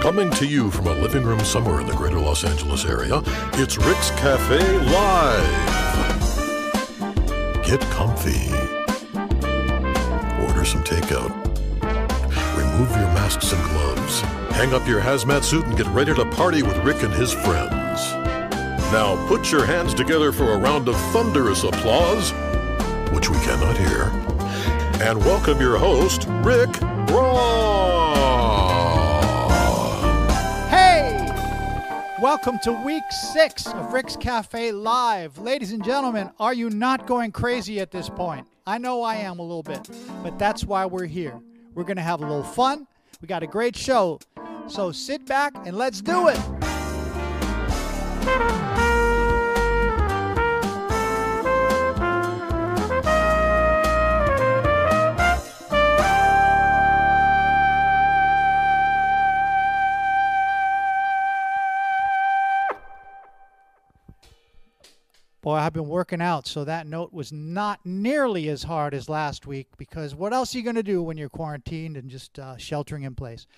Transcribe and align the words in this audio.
Coming 0.00 0.30
to 0.30 0.46
you 0.46 0.70
from 0.70 0.86
a 0.86 0.94
living 0.94 1.24
room 1.24 1.40
somewhere 1.40 1.78
in 1.78 1.86
the 1.86 1.92
greater 1.92 2.18
Los 2.18 2.42
Angeles 2.42 2.86
area, 2.86 3.20
it's 3.52 3.76
Rick's 3.76 4.10
Cafe 4.12 4.58
Live. 4.86 5.44
Get 7.62 7.82
comfy. 7.92 8.48
Order 10.42 10.64
some 10.64 10.82
takeout. 10.84 11.30
Remove 12.56 12.90
your 12.96 13.10
masks 13.12 13.52
and 13.52 13.62
gloves. 13.70 14.22
Hang 14.56 14.72
up 14.72 14.88
your 14.88 15.02
hazmat 15.02 15.44
suit 15.44 15.66
and 15.66 15.76
get 15.76 15.86
ready 15.88 16.14
to 16.14 16.24
party 16.30 16.62
with 16.62 16.78
Rick 16.78 17.02
and 17.02 17.12
his 17.12 17.34
friends. 17.34 18.14
Now 18.94 19.22
put 19.28 19.52
your 19.52 19.66
hands 19.66 19.92
together 19.92 20.32
for 20.32 20.54
a 20.54 20.56
round 20.58 20.88
of 20.88 20.96
thunderous 21.12 21.62
applause, 21.62 22.32
which 23.12 23.28
we 23.28 23.36
cannot 23.40 23.76
hear, 23.76 24.04
and 25.06 25.22
welcome 25.26 25.60
your 25.60 25.76
host, 25.76 26.24
Rick 26.42 26.80
Braun. 27.06 27.99
Welcome 32.20 32.58
to 32.64 32.72
week 32.72 33.10
six 33.10 33.66
of 33.66 33.94
Rick's 33.94 34.14
Cafe 34.14 34.72
Live. 34.72 35.38
Ladies 35.38 35.72
and 35.72 35.82
gentlemen, 35.82 36.30
are 36.38 36.52
you 36.52 36.68
not 36.68 37.06
going 37.06 37.32
crazy 37.32 37.80
at 37.80 37.90
this 37.90 38.10
point? 38.10 38.46
I 38.66 38.76
know 38.76 39.00
I 39.00 39.14
am 39.14 39.38
a 39.38 39.42
little 39.42 39.62
bit, 39.62 39.88
but 40.22 40.38
that's 40.38 40.62
why 40.62 40.84
we're 40.84 41.06
here. 41.06 41.40
We're 41.74 41.84
going 41.84 41.96
to 41.96 42.02
have 42.02 42.20
a 42.20 42.26
little 42.26 42.42
fun. 42.42 42.86
We 43.22 43.28
got 43.28 43.42
a 43.42 43.46
great 43.46 43.74
show. 43.74 44.20
So 44.66 44.92
sit 44.92 45.24
back 45.24 45.54
and 45.66 45.78
let's 45.78 46.02
do 46.02 46.28
it. 46.28 46.38
Boy, 65.50 65.56
I've 65.56 65.72
been 65.72 65.88
working 65.88 66.22
out, 66.22 66.46
so 66.46 66.62
that 66.62 66.86
note 66.86 67.12
was 67.12 67.32
not 67.32 67.80
nearly 67.84 68.48
as 68.48 68.62
hard 68.62 68.94
as 68.94 69.08
last 69.08 69.48
week 69.48 69.66
because 69.78 70.14
what 70.14 70.32
else 70.32 70.54
are 70.54 70.58
you 70.58 70.62
going 70.62 70.76
to 70.76 70.82
do 70.84 71.02
when 71.02 71.16
you're 71.16 71.28
quarantined 71.28 71.96
and 71.96 72.08
just 72.08 72.38
uh, 72.38 72.56
sheltering 72.56 73.02
in 73.02 73.16
place? 73.16 73.48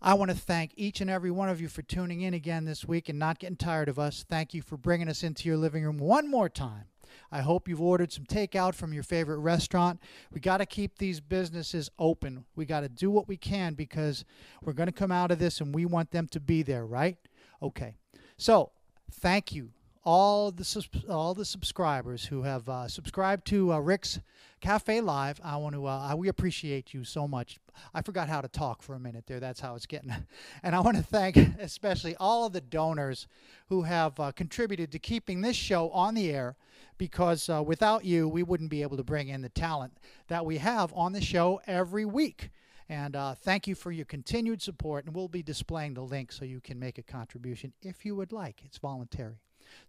I 0.00 0.14
want 0.14 0.30
to 0.30 0.36
thank 0.36 0.70
each 0.76 1.00
and 1.00 1.10
every 1.10 1.32
one 1.32 1.48
of 1.48 1.60
you 1.60 1.66
for 1.66 1.82
tuning 1.82 2.20
in 2.20 2.32
again 2.32 2.64
this 2.64 2.84
week 2.84 3.08
and 3.08 3.18
not 3.18 3.40
getting 3.40 3.56
tired 3.56 3.88
of 3.88 3.98
us. 3.98 4.24
Thank 4.30 4.54
you 4.54 4.62
for 4.62 4.76
bringing 4.76 5.08
us 5.08 5.24
into 5.24 5.48
your 5.48 5.56
living 5.56 5.82
room 5.82 5.98
one 5.98 6.30
more 6.30 6.48
time. 6.48 6.84
I 7.32 7.40
hope 7.40 7.66
you've 7.66 7.82
ordered 7.82 8.12
some 8.12 8.24
takeout 8.24 8.76
from 8.76 8.92
your 8.92 9.02
favorite 9.02 9.38
restaurant. 9.38 9.98
We 10.32 10.38
got 10.38 10.58
to 10.58 10.66
keep 10.66 10.98
these 10.98 11.18
businesses 11.18 11.90
open. 11.98 12.44
We 12.54 12.66
got 12.66 12.82
to 12.82 12.88
do 12.88 13.10
what 13.10 13.26
we 13.26 13.36
can 13.36 13.74
because 13.74 14.24
we're 14.62 14.74
going 14.74 14.86
to 14.86 14.92
come 14.92 15.10
out 15.10 15.32
of 15.32 15.40
this 15.40 15.60
and 15.60 15.74
we 15.74 15.86
want 15.86 16.12
them 16.12 16.28
to 16.28 16.38
be 16.38 16.62
there, 16.62 16.86
right? 16.86 17.16
Okay. 17.60 17.96
So, 18.36 18.70
thank 19.10 19.50
you 19.50 19.70
all 20.04 20.50
the 20.50 20.86
all 21.08 21.34
the 21.34 21.44
subscribers 21.44 22.24
who 22.24 22.42
have 22.42 22.68
uh, 22.68 22.88
subscribed 22.88 23.46
to 23.46 23.72
uh, 23.72 23.78
Rick's 23.78 24.18
Cafe 24.60 25.00
Live. 25.00 25.40
I 25.44 25.56
want 25.56 25.74
to 25.74 25.86
uh, 25.86 26.14
we 26.16 26.28
appreciate 26.28 26.92
you 26.92 27.04
so 27.04 27.28
much. 27.28 27.58
I 27.94 28.02
forgot 28.02 28.28
how 28.28 28.40
to 28.40 28.48
talk 28.48 28.82
for 28.82 28.94
a 28.94 29.00
minute 29.00 29.26
there. 29.26 29.40
That's 29.40 29.60
how 29.60 29.74
it's 29.74 29.86
getting. 29.86 30.12
And 30.62 30.74
I 30.74 30.80
want 30.80 30.96
to 30.96 31.02
thank 31.02 31.36
especially 31.60 32.16
all 32.16 32.46
of 32.46 32.52
the 32.52 32.60
donors 32.60 33.26
who 33.68 33.82
have 33.82 34.18
uh, 34.18 34.32
contributed 34.32 34.92
to 34.92 34.98
keeping 34.98 35.40
this 35.40 35.56
show 35.56 35.90
on 35.90 36.14
the 36.14 36.30
air. 36.30 36.56
Because 36.98 37.48
uh, 37.48 37.62
without 37.64 38.04
you, 38.04 38.28
we 38.28 38.42
wouldn't 38.42 38.70
be 38.70 38.82
able 38.82 38.96
to 38.96 39.02
bring 39.02 39.28
in 39.28 39.42
the 39.42 39.48
talent 39.48 39.96
that 40.28 40.44
we 40.44 40.58
have 40.58 40.92
on 40.94 41.12
the 41.12 41.20
show 41.20 41.60
every 41.66 42.04
week. 42.04 42.50
And 42.88 43.16
uh, 43.16 43.34
thank 43.34 43.66
you 43.66 43.74
for 43.74 43.90
your 43.90 44.04
continued 44.04 44.62
support. 44.62 45.06
And 45.06 45.14
we'll 45.14 45.26
be 45.26 45.42
displaying 45.42 45.94
the 45.94 46.02
link 46.02 46.30
so 46.30 46.44
you 46.44 46.60
can 46.60 46.78
make 46.78 46.98
a 46.98 47.02
contribution 47.02 47.72
if 47.82 48.04
you 48.04 48.14
would 48.14 48.32
like. 48.32 48.60
It's 48.64 48.78
voluntary. 48.78 49.38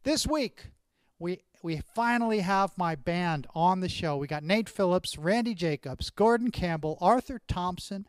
This 0.04 0.28
week, 0.28 0.68
we 1.20 1.44
we 1.62 1.82
finally 1.96 2.40
have 2.40 2.78
my 2.78 2.96
band 2.96 3.48
on 3.56 3.80
the 3.80 3.90
show. 3.90 4.18
We 4.18 4.28
got 4.28 4.44
Nate 4.44 4.68
Phillips, 4.68 5.18
Randy 5.18 5.54
Jacobs, 5.54 6.10
Gordon 6.10 6.52
Campbell, 6.52 6.98
Arthur 7.00 7.40
Thompson, 7.48 8.06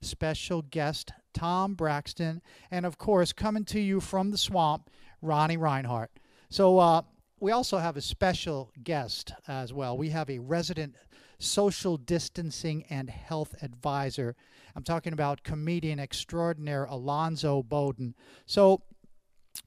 special 0.00 0.62
guest 0.62 1.12
Tom 1.34 1.74
Braxton, 1.74 2.40
and 2.70 2.86
of 2.86 2.96
course, 2.96 3.32
coming 3.32 3.64
to 3.66 3.80
you 3.80 4.00
from 4.00 4.30
the 4.30 4.38
swamp, 4.38 4.88
Ronnie 5.20 5.56
Reinhardt. 5.56 6.12
So 6.48 6.78
uh, 6.78 7.02
we 7.40 7.52
also 7.52 7.78
have 7.78 7.96
a 7.96 8.00
special 8.00 8.72
guest 8.82 9.32
as 9.46 9.72
well. 9.72 9.98
We 9.98 10.10
have 10.10 10.30
a 10.30 10.38
resident 10.38 10.94
social 11.38 11.96
distancing 11.96 12.84
and 12.88 13.10
health 13.10 13.54
advisor. 13.60 14.36
I'm 14.74 14.82
talking 14.82 15.12
about 15.12 15.42
comedian 15.42 15.98
extraordinaire 15.98 16.84
Alonzo 16.84 17.62
Bowden. 17.62 18.14
So 18.46 18.82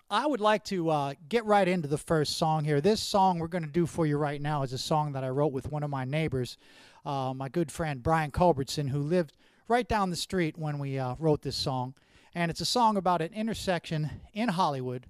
I 0.09 0.25
would 0.25 0.39
like 0.39 0.63
to 0.65 0.89
uh, 0.89 1.13
get 1.27 1.43
right 1.43 1.67
into 1.67 1.89
the 1.89 1.97
first 1.97 2.37
song 2.37 2.63
here. 2.63 2.79
This 2.79 3.01
song 3.01 3.39
we're 3.39 3.49
going 3.49 3.65
to 3.65 3.69
do 3.69 3.85
for 3.85 4.05
you 4.05 4.17
right 4.17 4.41
now 4.41 4.63
is 4.63 4.71
a 4.71 4.77
song 4.77 5.11
that 5.11 5.25
I 5.25 5.27
wrote 5.27 5.51
with 5.51 5.69
one 5.69 5.83
of 5.83 5.89
my 5.89 6.05
neighbors, 6.05 6.57
uh, 7.05 7.33
my 7.35 7.49
good 7.49 7.69
friend 7.69 8.01
Brian 8.01 8.31
Culbertson, 8.31 8.87
who 8.87 8.99
lived 8.99 9.33
right 9.67 9.85
down 9.85 10.09
the 10.09 10.15
street 10.15 10.57
when 10.57 10.79
we 10.79 10.97
uh, 10.97 11.15
wrote 11.19 11.41
this 11.41 11.57
song. 11.57 11.93
And 12.33 12.49
it's 12.49 12.61
a 12.61 12.65
song 12.65 12.95
about 12.95 13.21
an 13.21 13.33
intersection 13.33 14.09
in 14.33 14.47
Hollywood. 14.47 15.07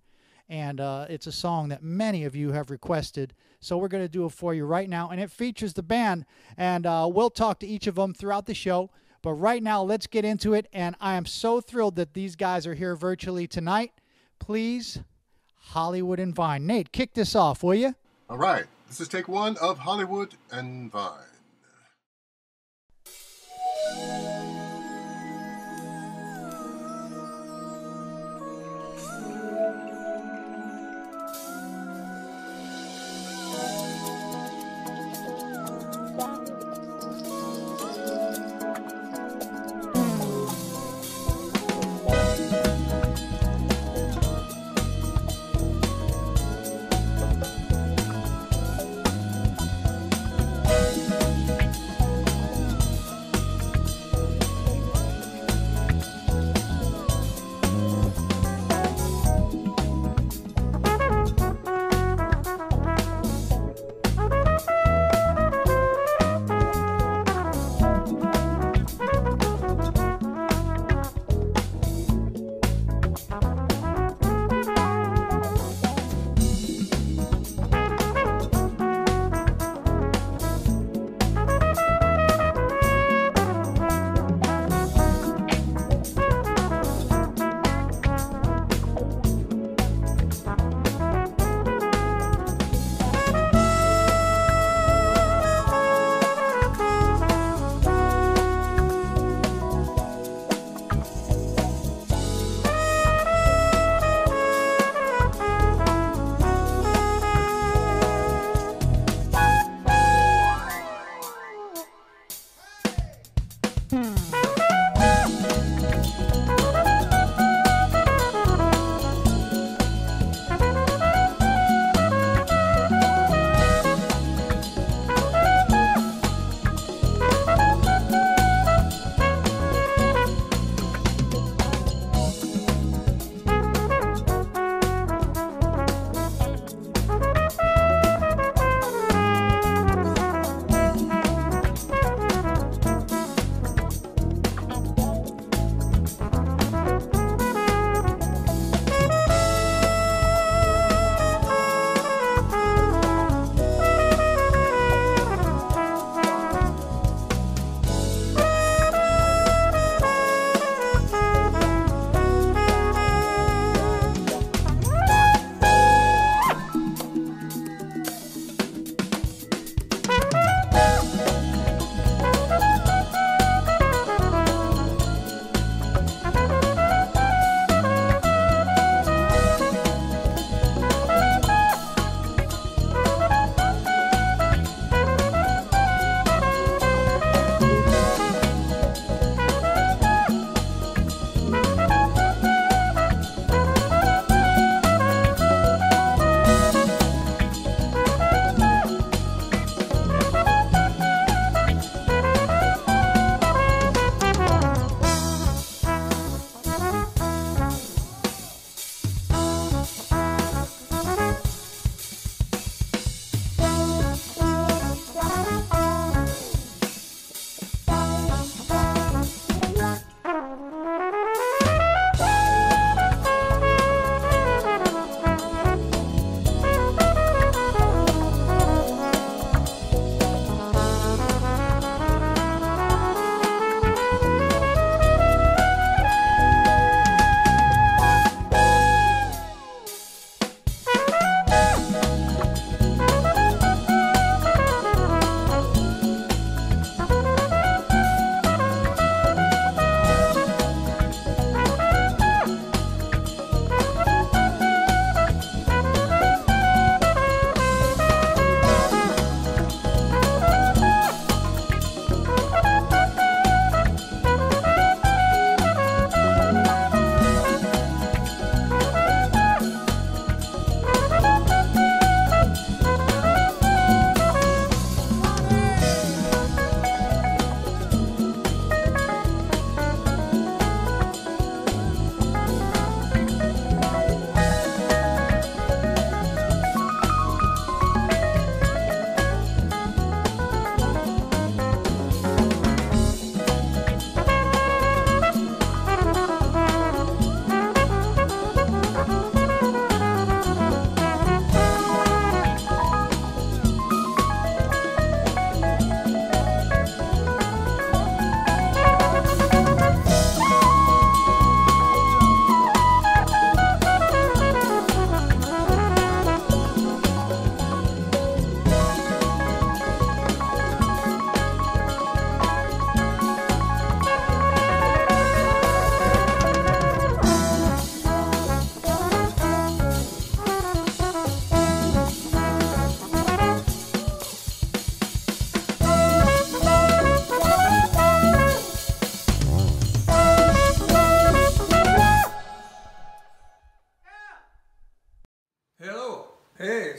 And 0.49 0.81
uh, 0.81 1.05
it's 1.09 1.27
a 1.27 1.31
song 1.31 1.69
that 1.69 1.83
many 1.83 2.23
of 2.23 2.35
you 2.35 2.53
have 2.53 2.71
requested. 2.71 3.35
So 3.59 3.77
we're 3.77 3.89
going 3.89 4.03
to 4.03 4.09
do 4.09 4.25
it 4.25 4.31
for 4.31 4.55
you 4.55 4.65
right 4.65 4.89
now. 4.89 5.09
And 5.09 5.21
it 5.21 5.29
features 5.29 5.73
the 5.73 5.83
band. 5.83 6.25
And 6.57 6.87
uh, 6.87 7.07
we'll 7.11 7.29
talk 7.29 7.59
to 7.59 7.67
each 7.67 7.85
of 7.85 7.93
them 7.93 8.15
throughout 8.15 8.47
the 8.47 8.55
show. 8.55 8.89
But 9.21 9.33
right 9.33 9.61
now, 9.61 9.83
let's 9.83 10.07
get 10.07 10.25
into 10.25 10.55
it. 10.55 10.67
And 10.73 10.95
I 10.99 11.17
am 11.17 11.27
so 11.27 11.61
thrilled 11.61 11.97
that 11.97 12.15
these 12.15 12.35
guys 12.35 12.65
are 12.65 12.73
here 12.73 12.95
virtually 12.95 13.45
tonight 13.45 13.91
please, 14.39 14.99
Hollywood 15.55 16.19
and 16.19 16.33
Vine. 16.33 16.65
Nate, 16.65 16.91
kick 16.91 17.13
this 17.13 17.35
off, 17.35 17.63
will 17.63 17.75
you? 17.75 17.95
All 18.29 18.37
right. 18.37 18.65
This 18.87 19.01
is 19.01 19.07
take 19.07 19.27
one 19.27 19.57
of 19.57 19.79
Hollywood 19.79 20.35
and 20.51 20.91
Vine. 20.91 21.23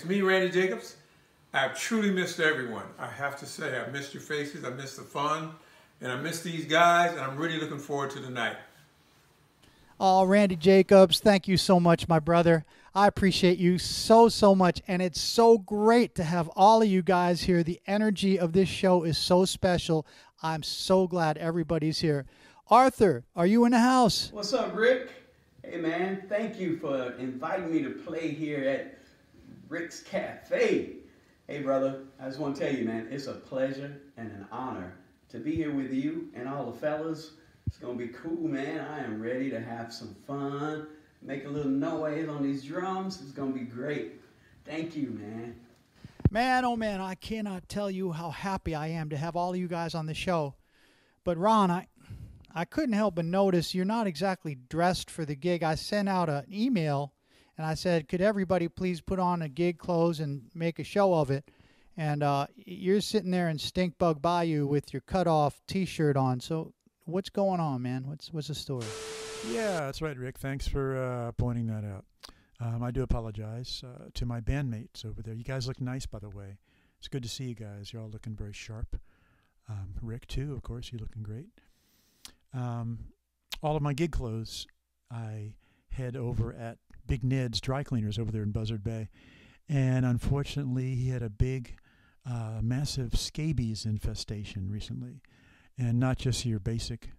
Me, 0.04 0.20
Randy 0.20 0.50
Jacobs. 0.50 0.96
I've 1.52 1.78
truly 1.78 2.10
missed 2.10 2.40
everyone. 2.40 2.84
I 2.98 3.06
have 3.06 3.38
to 3.40 3.46
say, 3.46 3.78
I've 3.78 3.92
missed 3.92 4.12
your 4.12 4.22
faces, 4.22 4.64
I 4.64 4.70
missed 4.70 4.96
the 4.96 5.02
fun, 5.02 5.52
and 6.00 6.12
I 6.12 6.16
missed 6.16 6.44
these 6.44 6.66
guys, 6.66 7.12
and 7.12 7.20
I'm 7.20 7.36
really 7.36 7.58
looking 7.58 7.78
forward 7.78 8.10
to 8.10 8.20
the 8.20 8.30
night. 8.30 8.56
Oh, 10.00 10.24
Randy 10.24 10.54
Jacobs, 10.56 11.18
thank 11.18 11.48
you 11.48 11.56
so 11.56 11.80
much, 11.80 12.06
my 12.06 12.20
brother. 12.20 12.64
I 12.94 13.06
appreciate 13.08 13.58
you 13.58 13.78
so, 13.78 14.28
so 14.28 14.54
much. 14.54 14.80
And 14.86 15.02
it's 15.02 15.20
so 15.20 15.58
great 15.58 16.14
to 16.16 16.24
have 16.24 16.48
all 16.54 16.82
of 16.82 16.88
you 16.88 17.02
guys 17.02 17.42
here. 17.42 17.62
The 17.62 17.80
energy 17.86 18.38
of 18.38 18.52
this 18.52 18.68
show 18.68 19.02
is 19.02 19.18
so 19.18 19.44
special. 19.44 20.06
I'm 20.42 20.62
so 20.62 21.08
glad 21.08 21.36
everybody's 21.38 21.98
here. 21.98 22.26
Arthur, 22.70 23.24
are 23.34 23.46
you 23.46 23.64
in 23.64 23.72
the 23.72 23.80
house? 23.80 24.30
What's 24.32 24.52
up, 24.52 24.76
Rick? 24.76 25.10
Hey, 25.64 25.78
man, 25.78 26.22
thank 26.28 26.60
you 26.60 26.76
for 26.78 27.12
inviting 27.18 27.72
me 27.72 27.82
to 27.82 27.90
play 27.90 28.28
here 28.28 28.68
at 28.68 28.98
Rick's 29.68 30.00
Cafe. 30.00 30.96
Hey, 31.46 31.62
brother, 31.62 32.04
I 32.18 32.26
just 32.26 32.38
want 32.38 32.56
to 32.56 32.62
tell 32.62 32.74
you, 32.74 32.84
man, 32.86 33.08
it's 33.10 33.26
a 33.26 33.34
pleasure 33.34 34.00
and 34.16 34.30
an 34.30 34.46
honor 34.50 34.94
to 35.28 35.38
be 35.38 35.54
here 35.54 35.74
with 35.74 35.92
you 35.92 36.28
and 36.34 36.48
all 36.48 36.70
the 36.70 36.78
fellas. 36.78 37.32
It's 37.66 37.76
going 37.76 37.98
to 37.98 38.06
be 38.06 38.12
cool, 38.12 38.48
man. 38.48 38.80
I 38.80 39.04
am 39.04 39.20
ready 39.20 39.50
to 39.50 39.60
have 39.60 39.92
some 39.92 40.16
fun, 40.26 40.86
make 41.20 41.44
a 41.44 41.48
little 41.48 41.70
noise 41.70 42.28
on 42.28 42.42
these 42.42 42.64
drums. 42.64 43.20
It's 43.20 43.32
going 43.32 43.52
to 43.52 43.58
be 43.58 43.66
great. 43.66 44.12
Thank 44.64 44.96
you, 44.96 45.10
man. 45.10 45.54
Man, 46.30 46.64
oh 46.64 46.76
man, 46.76 47.00
I 47.00 47.14
cannot 47.14 47.68
tell 47.68 47.90
you 47.90 48.12
how 48.12 48.30
happy 48.30 48.74
I 48.74 48.88
am 48.88 49.10
to 49.10 49.16
have 49.16 49.36
all 49.36 49.50
of 49.50 49.58
you 49.58 49.68
guys 49.68 49.94
on 49.94 50.06
the 50.06 50.14
show. 50.14 50.54
But 51.24 51.38
Ron, 51.38 51.70
I 51.70 51.88
I 52.54 52.64
couldn't 52.64 52.94
help 52.94 53.14
but 53.14 53.24
notice 53.24 53.74
you're 53.74 53.84
not 53.84 54.06
exactly 54.06 54.54
dressed 54.54 55.10
for 55.10 55.24
the 55.24 55.34
gig. 55.34 55.62
I 55.62 55.74
sent 55.74 56.08
out 56.08 56.28
an 56.28 56.44
email 56.52 57.12
and 57.58 57.66
I 57.66 57.74
said, 57.74 58.08
"Could 58.08 58.22
everybody 58.22 58.68
please 58.68 59.02
put 59.02 59.18
on 59.18 59.42
a 59.42 59.48
gig 59.48 59.78
clothes 59.78 60.20
and 60.20 60.48
make 60.54 60.78
a 60.78 60.84
show 60.84 61.12
of 61.12 61.30
it?" 61.30 61.50
And 61.96 62.22
uh, 62.22 62.46
you're 62.54 63.00
sitting 63.00 63.32
there 63.32 63.48
in 63.48 63.58
Stinkbug 63.58 64.22
Bayou 64.22 64.66
with 64.66 64.92
your 64.94 65.02
cut-off 65.02 65.60
T-shirt 65.66 66.16
on. 66.16 66.38
So 66.38 66.72
what's 67.04 67.28
going 67.28 67.58
on, 67.58 67.82
man? 67.82 68.06
What's 68.06 68.32
what's 68.32 68.48
the 68.48 68.54
story? 68.54 68.86
Yeah, 69.50 69.80
that's 69.80 70.00
right, 70.00 70.16
Rick. 70.16 70.38
Thanks 70.38 70.66
for 70.66 70.96
uh, 70.96 71.32
pointing 71.32 71.66
that 71.66 71.84
out. 71.84 72.04
Um, 72.60 72.82
I 72.82 72.90
do 72.90 73.02
apologize 73.02 73.82
uh, 73.84 74.06
to 74.14 74.26
my 74.26 74.40
bandmates 74.40 75.04
over 75.04 75.22
there. 75.22 75.34
You 75.34 75.44
guys 75.44 75.68
look 75.68 75.80
nice, 75.80 76.06
by 76.06 76.18
the 76.18 76.30
way. 76.30 76.58
It's 76.98 77.08
good 77.08 77.22
to 77.22 77.28
see 77.28 77.44
you 77.44 77.54
guys. 77.54 77.92
You're 77.92 78.02
all 78.02 78.08
looking 78.08 78.34
very 78.34 78.52
sharp. 78.52 78.96
Um, 79.68 79.94
Rick, 80.02 80.26
too, 80.26 80.54
of 80.54 80.62
course, 80.62 80.90
you're 80.90 81.00
looking 81.00 81.22
great. 81.22 81.50
Um, 82.52 82.98
all 83.62 83.76
of 83.76 83.82
my 83.82 83.92
gig 83.92 84.10
clothes, 84.10 84.66
I 85.10 85.54
head 85.90 86.16
over 86.16 86.52
at 86.52 86.78
Big 87.08 87.24
Ned's 87.24 87.60
Dry 87.60 87.82
Cleaners 87.82 88.18
over 88.18 88.30
there 88.30 88.42
in 88.44 88.52
Buzzard 88.52 88.84
Bay. 88.84 89.08
And 89.68 90.06
unfortunately, 90.06 90.94
he 90.94 91.08
had 91.08 91.22
a 91.22 91.28
big, 91.28 91.76
uh, 92.24 92.60
massive 92.62 93.16
scabies 93.16 93.84
infestation 93.84 94.70
recently. 94.70 95.22
And 95.76 95.98
not 95.98 96.18
just 96.18 96.46
your 96.46 96.60
basic 96.60 97.10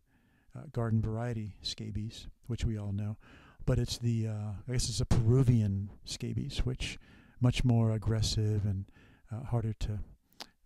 uh, 0.55 0.63
garden 0.71 1.01
variety 1.01 1.55
scabies, 1.61 2.27
which 2.47 2.63
we 2.65 2.77
all 2.77 2.91
know, 2.91 3.17
but 3.65 3.77
it's 3.77 3.97
the, 3.97 4.27
uh, 4.27 4.51
I 4.67 4.71
guess 4.71 4.89
it's 4.89 5.01
a 5.01 5.05
Peruvian 5.05 5.89
scabies, 6.05 6.59
which 6.65 6.97
much 7.39 7.63
more 7.63 7.91
aggressive 7.91 8.65
and 8.65 8.85
uh, 9.31 9.43
harder 9.43 9.73
to 9.73 9.99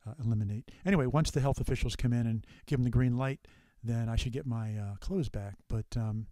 uh, 0.07 0.13
eliminate. 0.23 0.71
Anyway, 0.85 1.05
once 1.05 1.31
the 1.31 1.41
health 1.41 1.59
officials 1.59 1.95
come 1.95 2.13
in 2.13 2.27
and 2.27 2.45
give 2.65 2.79
them 2.79 2.83
the 2.83 2.89
green 2.89 3.17
light, 3.17 3.47
then 3.83 4.09
I 4.09 4.15
should 4.15 4.31
get 4.31 4.45
my 4.45 4.75
uh, 4.77 4.95
clothes 4.99 5.29
back. 5.29 5.55
But 5.67 5.85
um, 5.97 6.27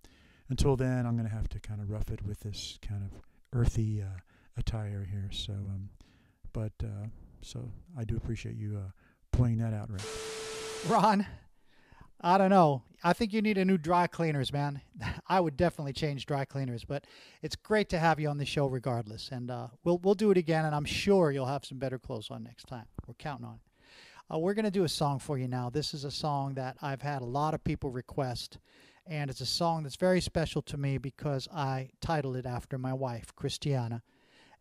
until 0.51 0.75
then, 0.75 1.05
I'm 1.05 1.15
going 1.15 1.27
to 1.27 1.33
have 1.33 1.47
to 1.49 1.59
kind 1.59 1.81
of 1.81 1.89
rough 1.89 2.11
it 2.11 2.21
with 2.25 2.41
this 2.41 2.77
kind 2.87 3.03
of 3.03 3.21
earthy 3.57 4.01
uh, 4.01 4.19
attire 4.57 5.07
here. 5.09 5.29
So, 5.31 5.53
um, 5.53 5.89
but 6.53 6.73
uh, 6.83 7.07
so 7.41 7.71
I 7.97 8.03
do 8.03 8.17
appreciate 8.17 8.55
you 8.55 8.77
uh, 8.77 8.91
pointing 9.31 9.59
that 9.59 9.73
out, 9.73 9.89
Rick. 9.89 10.01
Ron, 10.89 11.25
I 12.19 12.37
don't 12.37 12.49
know. 12.49 12.83
I 13.01 13.13
think 13.13 13.31
you 13.31 13.41
need 13.41 13.57
a 13.57 13.65
new 13.65 13.77
dry 13.77 14.07
cleaners, 14.07 14.51
man. 14.51 14.81
I 15.27 15.39
would 15.39 15.55
definitely 15.55 15.93
change 15.93 16.25
dry 16.25 16.43
cleaners, 16.43 16.83
but 16.83 17.05
it's 17.41 17.55
great 17.55 17.87
to 17.89 17.99
have 17.99 18.19
you 18.19 18.27
on 18.27 18.37
the 18.37 18.45
show 18.45 18.67
regardless. 18.67 19.29
And 19.31 19.49
uh, 19.49 19.67
we'll 19.85 19.99
we'll 19.99 20.15
do 20.15 20.31
it 20.31 20.37
again, 20.37 20.65
and 20.65 20.75
I'm 20.75 20.85
sure 20.85 21.31
you'll 21.31 21.45
have 21.45 21.65
some 21.65 21.79
better 21.79 21.97
clothes 21.97 22.29
on 22.29 22.43
next 22.43 22.67
time. 22.67 22.85
We're 23.07 23.13
counting 23.15 23.45
on 23.45 23.55
it. 23.55 23.71
Uh, 24.33 24.37
we're 24.37 24.53
going 24.53 24.65
to 24.65 24.71
do 24.71 24.83
a 24.83 24.89
song 24.89 25.19
for 25.19 25.37
you 25.37 25.47
now. 25.47 25.69
This 25.69 25.93
is 25.93 26.03
a 26.03 26.11
song 26.11 26.53
that 26.55 26.77
I've 26.81 27.01
had 27.01 27.21
a 27.21 27.25
lot 27.25 27.53
of 27.53 27.63
people 27.63 27.89
request, 27.89 28.59
and 29.07 29.29
it's 29.29 29.41
a 29.41 29.45
song 29.45 29.83
that's 29.83 29.95
very 29.95 30.21
special 30.21 30.61
to 30.63 30.77
me 30.77 30.97
because 30.97 31.47
I 31.53 31.89
titled 32.01 32.35
it 32.35 32.45
after 32.45 32.77
my 32.77 32.93
wife, 32.93 33.35
Christiana. 33.35 34.03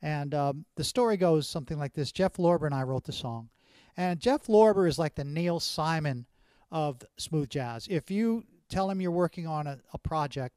And 0.03 0.35
um, 0.35 0.65
the 0.77 0.85
story 0.85 1.17
goes 1.17 1.49
something 1.49 1.79
like 1.79 1.93
this 1.93 2.13
Jeff 2.13 2.35
Lorber 2.35 2.67
and 2.67 2.75
I 2.75 2.83
wrote 2.83 3.05
the 3.05 3.13
song. 3.13 3.51
And 3.97 4.21
Jeff 4.21 4.47
Lorber 4.47 4.89
is 4.89 4.99
like 4.99 5.15
the 5.15 5.25
Neil 5.25 5.61
Simon 5.61 6.27
of 6.71 7.03
smooth 7.19 7.51
jazz. 7.51 7.87
If 7.91 8.11
you 8.11 8.45
tell 8.69 8.91
him 8.91 9.01
you're 9.01 9.11
working 9.11 9.47
on 9.47 9.67
a, 9.67 9.79
a 9.93 9.99
project 9.99 10.57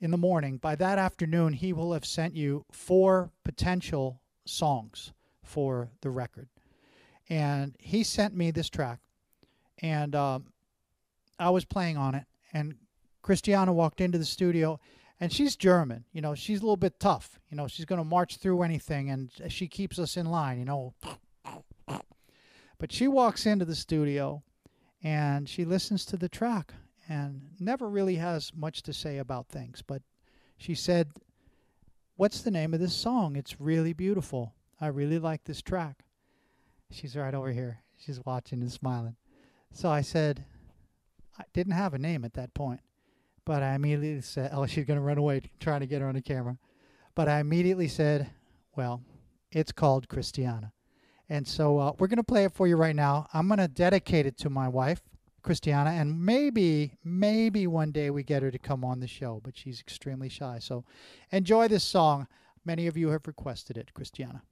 in 0.00 0.10
the 0.10 0.18
morning, 0.18 0.56
by 0.56 0.74
that 0.76 0.98
afternoon, 0.98 1.52
he 1.52 1.72
will 1.72 1.92
have 1.92 2.04
sent 2.04 2.34
you 2.34 2.64
four 2.72 3.30
potential 3.44 4.20
songs 4.44 5.12
for 5.42 5.90
the 6.00 6.10
record. 6.10 6.48
And 7.28 7.76
he 7.78 8.02
sent 8.02 8.34
me 8.34 8.50
this 8.50 8.68
track, 8.68 9.00
and 9.80 10.14
um, 10.14 10.46
I 11.38 11.50
was 11.50 11.64
playing 11.64 11.96
on 11.96 12.14
it. 12.14 12.24
And 12.52 12.74
Christiana 13.24 13.72
walked 13.72 14.02
into 14.02 14.18
the 14.18 14.24
studio, 14.26 14.78
and 15.18 15.32
she's 15.32 15.56
German. 15.56 16.04
You 16.12 16.20
know, 16.20 16.34
she's 16.34 16.60
a 16.60 16.62
little 16.62 16.76
bit 16.76 17.00
tough. 17.00 17.40
You 17.50 17.56
know, 17.56 17.66
she's 17.66 17.86
going 17.86 17.98
to 17.98 18.04
march 18.04 18.36
through 18.36 18.62
anything, 18.62 19.08
and 19.08 19.30
she 19.48 19.66
keeps 19.66 19.98
us 19.98 20.18
in 20.18 20.26
line. 20.26 20.58
You 20.58 20.66
know, 20.66 20.94
but 22.78 22.92
she 22.92 23.08
walks 23.08 23.46
into 23.46 23.64
the 23.64 23.74
studio 23.74 24.42
and 25.02 25.48
she 25.48 25.64
listens 25.64 26.04
to 26.04 26.18
the 26.18 26.28
track 26.28 26.74
and 27.08 27.40
never 27.58 27.88
really 27.88 28.16
has 28.16 28.52
much 28.54 28.82
to 28.82 28.92
say 28.92 29.16
about 29.16 29.48
things. 29.48 29.80
But 29.80 30.02
she 30.58 30.74
said, 30.74 31.08
What's 32.16 32.42
the 32.42 32.50
name 32.50 32.74
of 32.74 32.80
this 32.80 32.94
song? 32.94 33.36
It's 33.36 33.60
really 33.60 33.94
beautiful. 33.94 34.54
I 34.80 34.88
really 34.88 35.18
like 35.18 35.44
this 35.44 35.62
track. 35.62 36.04
She's 36.90 37.16
right 37.16 37.34
over 37.34 37.50
here. 37.50 37.80
She's 37.96 38.24
watching 38.24 38.60
and 38.60 38.70
smiling. 38.70 39.16
So 39.72 39.88
I 39.88 40.02
said, 40.02 40.44
I 41.38 41.44
didn't 41.54 41.72
have 41.72 41.94
a 41.94 41.98
name 41.98 42.24
at 42.24 42.34
that 42.34 42.52
point, 42.52 42.80
but 43.44 43.62
I 43.62 43.74
immediately 43.74 44.20
said, 44.20 44.50
Oh, 44.52 44.66
she's 44.66 44.84
going 44.84 44.98
to 44.98 45.04
run 45.04 45.18
away 45.18 45.42
trying 45.60 45.80
to 45.80 45.86
get 45.86 46.00
her 46.00 46.08
on 46.08 46.14
the 46.14 46.22
camera. 46.22 46.58
But 47.14 47.28
I 47.28 47.40
immediately 47.40 47.88
said, 47.88 48.30
Well, 48.76 49.02
it's 49.50 49.72
called 49.72 50.08
Christiana. 50.08 50.72
And 51.28 51.46
so 51.46 51.78
uh, 51.78 51.92
we're 51.98 52.08
going 52.08 52.18
to 52.18 52.24
play 52.24 52.44
it 52.44 52.52
for 52.52 52.66
you 52.66 52.76
right 52.76 52.94
now. 52.94 53.26
I'm 53.32 53.48
going 53.48 53.58
to 53.58 53.68
dedicate 53.68 54.26
it 54.26 54.36
to 54.38 54.50
my 54.50 54.68
wife, 54.68 55.00
Christiana, 55.42 55.90
and 55.90 56.20
maybe, 56.20 56.98
maybe 57.02 57.66
one 57.66 57.92
day 57.92 58.10
we 58.10 58.22
get 58.22 58.42
her 58.42 58.50
to 58.50 58.58
come 58.58 58.84
on 58.84 59.00
the 59.00 59.06
show, 59.06 59.40
but 59.42 59.56
she's 59.56 59.80
extremely 59.80 60.28
shy. 60.28 60.58
So 60.60 60.84
enjoy 61.30 61.68
this 61.68 61.84
song. 61.84 62.26
Many 62.64 62.86
of 62.86 62.96
you 62.96 63.08
have 63.08 63.26
requested 63.26 63.78
it, 63.78 63.94
Christiana. 63.94 64.42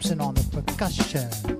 Thompson 0.00 0.20
on 0.22 0.34
the 0.34 0.62
percussion. 0.62 1.59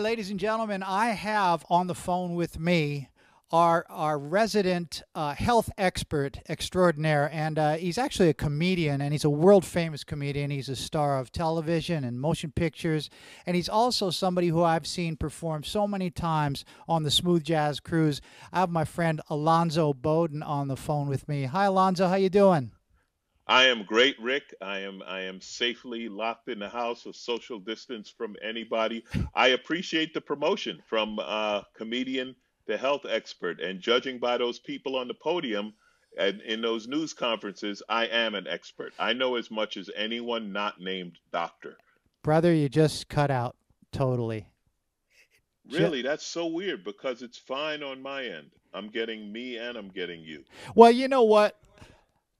Ladies 0.00 0.30
and 0.30 0.40
gentlemen, 0.40 0.82
I 0.82 1.10
have 1.10 1.64
on 1.68 1.86
the 1.86 1.94
phone 1.94 2.34
with 2.34 2.58
me 2.58 3.08
our 3.52 3.84
our 3.90 4.18
resident 4.18 5.02
uh, 5.14 5.34
health 5.34 5.68
expert 5.76 6.38
extraordinaire, 6.48 7.28
and 7.32 7.58
uh, 7.58 7.74
he's 7.74 7.98
actually 7.98 8.30
a 8.30 8.34
comedian, 8.34 9.02
and 9.02 9.12
he's 9.12 9.24
a 9.24 9.30
world 9.30 9.64
famous 9.64 10.02
comedian. 10.02 10.50
He's 10.50 10.70
a 10.70 10.76
star 10.76 11.18
of 11.18 11.32
television 11.32 12.04
and 12.04 12.18
motion 12.18 12.50
pictures, 12.50 13.10
and 13.44 13.54
he's 13.54 13.68
also 13.68 14.08
somebody 14.08 14.48
who 14.48 14.62
I've 14.62 14.86
seen 14.86 15.16
perform 15.16 15.64
so 15.64 15.86
many 15.86 16.10
times 16.10 16.64
on 16.88 17.02
the 17.02 17.10
Smooth 17.10 17.44
Jazz 17.44 17.78
Cruise. 17.78 18.22
I 18.52 18.60
have 18.60 18.70
my 18.70 18.84
friend 18.84 19.20
Alonzo 19.28 19.92
Bowden 19.92 20.42
on 20.42 20.68
the 20.68 20.76
phone 20.76 21.08
with 21.08 21.28
me. 21.28 21.44
Hi, 21.44 21.66
Alonzo, 21.66 22.08
how 22.08 22.14
you 22.14 22.30
doing? 22.30 22.72
I 23.50 23.64
am 23.64 23.82
great, 23.82 24.14
Rick. 24.20 24.54
I 24.62 24.78
am 24.78 25.02
I 25.04 25.22
am 25.22 25.40
safely 25.40 26.08
locked 26.08 26.48
in 26.48 26.60
the 26.60 26.68
house, 26.68 27.04
a 27.04 27.12
social 27.12 27.58
distance 27.58 28.08
from 28.08 28.36
anybody. 28.40 29.04
I 29.34 29.48
appreciate 29.48 30.14
the 30.14 30.20
promotion 30.20 30.80
from 30.86 31.18
uh, 31.18 31.62
comedian 31.74 32.36
to 32.68 32.78
health 32.78 33.06
expert, 33.08 33.60
and 33.60 33.80
judging 33.80 34.20
by 34.20 34.38
those 34.38 34.60
people 34.60 34.94
on 34.94 35.08
the 35.08 35.14
podium 35.14 35.74
and 36.16 36.40
in 36.42 36.62
those 36.62 36.86
news 36.86 37.12
conferences, 37.12 37.82
I 37.88 38.06
am 38.06 38.36
an 38.36 38.46
expert. 38.46 38.92
I 39.00 39.14
know 39.14 39.34
as 39.34 39.50
much 39.50 39.76
as 39.76 39.90
anyone 39.96 40.52
not 40.52 40.80
named 40.80 41.18
doctor. 41.32 41.76
Brother, 42.22 42.54
you 42.54 42.68
just 42.68 43.08
cut 43.08 43.32
out 43.32 43.56
totally. 43.90 44.46
Really, 45.68 46.02
that's 46.02 46.24
so 46.24 46.46
weird 46.46 46.84
because 46.84 47.20
it's 47.20 47.38
fine 47.38 47.82
on 47.82 48.00
my 48.00 48.26
end. 48.26 48.52
I'm 48.72 48.90
getting 48.90 49.32
me 49.32 49.56
and 49.56 49.76
I'm 49.76 49.88
getting 49.88 50.20
you. 50.20 50.44
Well, 50.76 50.92
you 50.92 51.08
know 51.08 51.24
what? 51.24 51.56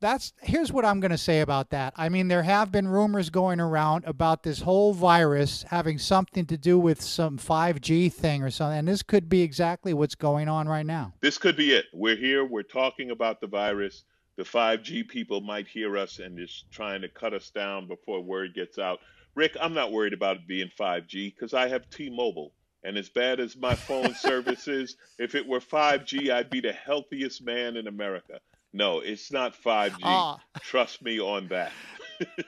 That's 0.01 0.33
here's 0.41 0.73
what 0.73 0.85
I'm 0.85 1.01
going 1.01 1.11
to 1.11 1.19
say 1.19 1.41
about 1.41 1.71
that. 1.71 1.93
I 1.97 2.09
mean, 2.09 2.29
there 2.29 2.43
have 2.43 2.73
been 2.73 2.89
rumors 2.89 3.31
going 3.31 3.61
around 3.61 4.05
about 4.07 4.43
this 4.43 4.61
whole 4.61 4.95
virus 4.95 5.65
having 5.69 5.99
something 5.99 6.47
to 6.47 6.57
do 6.57 6.79
with 6.79 7.01
some 7.03 7.39
5G 7.39 8.13
thing 8.13 8.43
or 8.43 8.51
something, 8.51 8.79
and 8.79 8.89
this 8.89 9.03
could 9.03 9.29
be 9.29 9.43
exactly 9.43 9.93
what's 9.95 10.15
going 10.15 10.49
on 10.49 10.69
right 10.69 10.87
now. 10.87 11.13
This 11.21 11.39
could 11.39 11.57
be 11.57 11.73
it. 11.73 11.87
We're 11.93 12.17
here, 12.17 12.45
we're 12.45 12.63
talking 12.63 13.11
about 13.11 13.41
the 13.41 13.47
virus. 13.47 14.05
The 14.37 14.45
5G 14.45 15.07
people 15.07 15.43
might 15.43 15.69
hear 15.69 15.99
us 15.99 16.19
and 16.19 16.39
is 16.39 16.65
trying 16.71 17.03
to 17.03 17.09
cut 17.09 17.35
us 17.35 17.51
down 17.51 17.87
before 17.87 18.23
word 18.23 18.55
gets 18.55 18.79
out. 18.79 19.01
Rick, 19.35 19.57
I'm 19.61 19.75
not 19.75 19.93
worried 19.93 20.15
about 20.15 20.37
it 20.37 20.49
being 20.49 20.71
5G 20.79 21.35
because 21.35 21.53
I 21.53 21.69
have 21.69 21.91
T-Mobile. 21.91 22.53
And 22.83 22.97
as 22.97 23.11
bad 23.11 23.41
as 23.41 23.57
my 23.57 23.75
phone 23.75 24.15
service 24.21 24.67
is, 24.67 24.97
if 25.19 25.35
it 25.35 25.47
were 25.47 25.61
5G, 25.61 26.31
I'd 26.31 26.49
be 26.49 26.61
the 26.61 26.73
healthiest 26.73 27.43
man 27.43 27.77
in 27.77 27.87
America. 27.87 28.41
No, 28.73 29.01
it's 29.01 29.33
not 29.33 29.55
5G. 29.55 29.99
Uh, 30.03 30.37
Trust 30.61 31.03
me 31.03 31.21
on 31.21 31.49
that. 31.49 31.73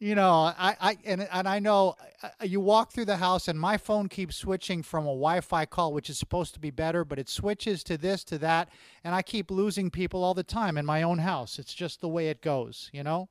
you 0.00 0.16
know, 0.16 0.52
I, 0.58 0.76
I 0.80 0.98
and 1.04 1.28
and 1.30 1.48
I 1.48 1.60
know 1.60 1.94
uh, 2.22 2.28
you 2.42 2.60
walk 2.60 2.92
through 2.92 3.04
the 3.04 3.18
house 3.18 3.46
and 3.46 3.58
my 3.58 3.76
phone 3.76 4.08
keeps 4.08 4.34
switching 4.34 4.82
from 4.82 5.04
a 5.04 5.14
Wi-Fi 5.14 5.66
call, 5.66 5.92
which 5.92 6.10
is 6.10 6.18
supposed 6.18 6.54
to 6.54 6.60
be 6.60 6.70
better, 6.70 7.04
but 7.04 7.20
it 7.20 7.28
switches 7.28 7.84
to 7.84 7.96
this 7.96 8.24
to 8.24 8.38
that, 8.38 8.68
and 9.04 9.14
I 9.14 9.22
keep 9.22 9.50
losing 9.50 9.90
people 9.90 10.24
all 10.24 10.34
the 10.34 10.42
time 10.42 10.76
in 10.76 10.84
my 10.84 11.02
own 11.02 11.18
house. 11.18 11.58
It's 11.58 11.74
just 11.74 12.00
the 12.00 12.08
way 12.08 12.28
it 12.28 12.42
goes, 12.42 12.90
you 12.92 13.04
know. 13.04 13.28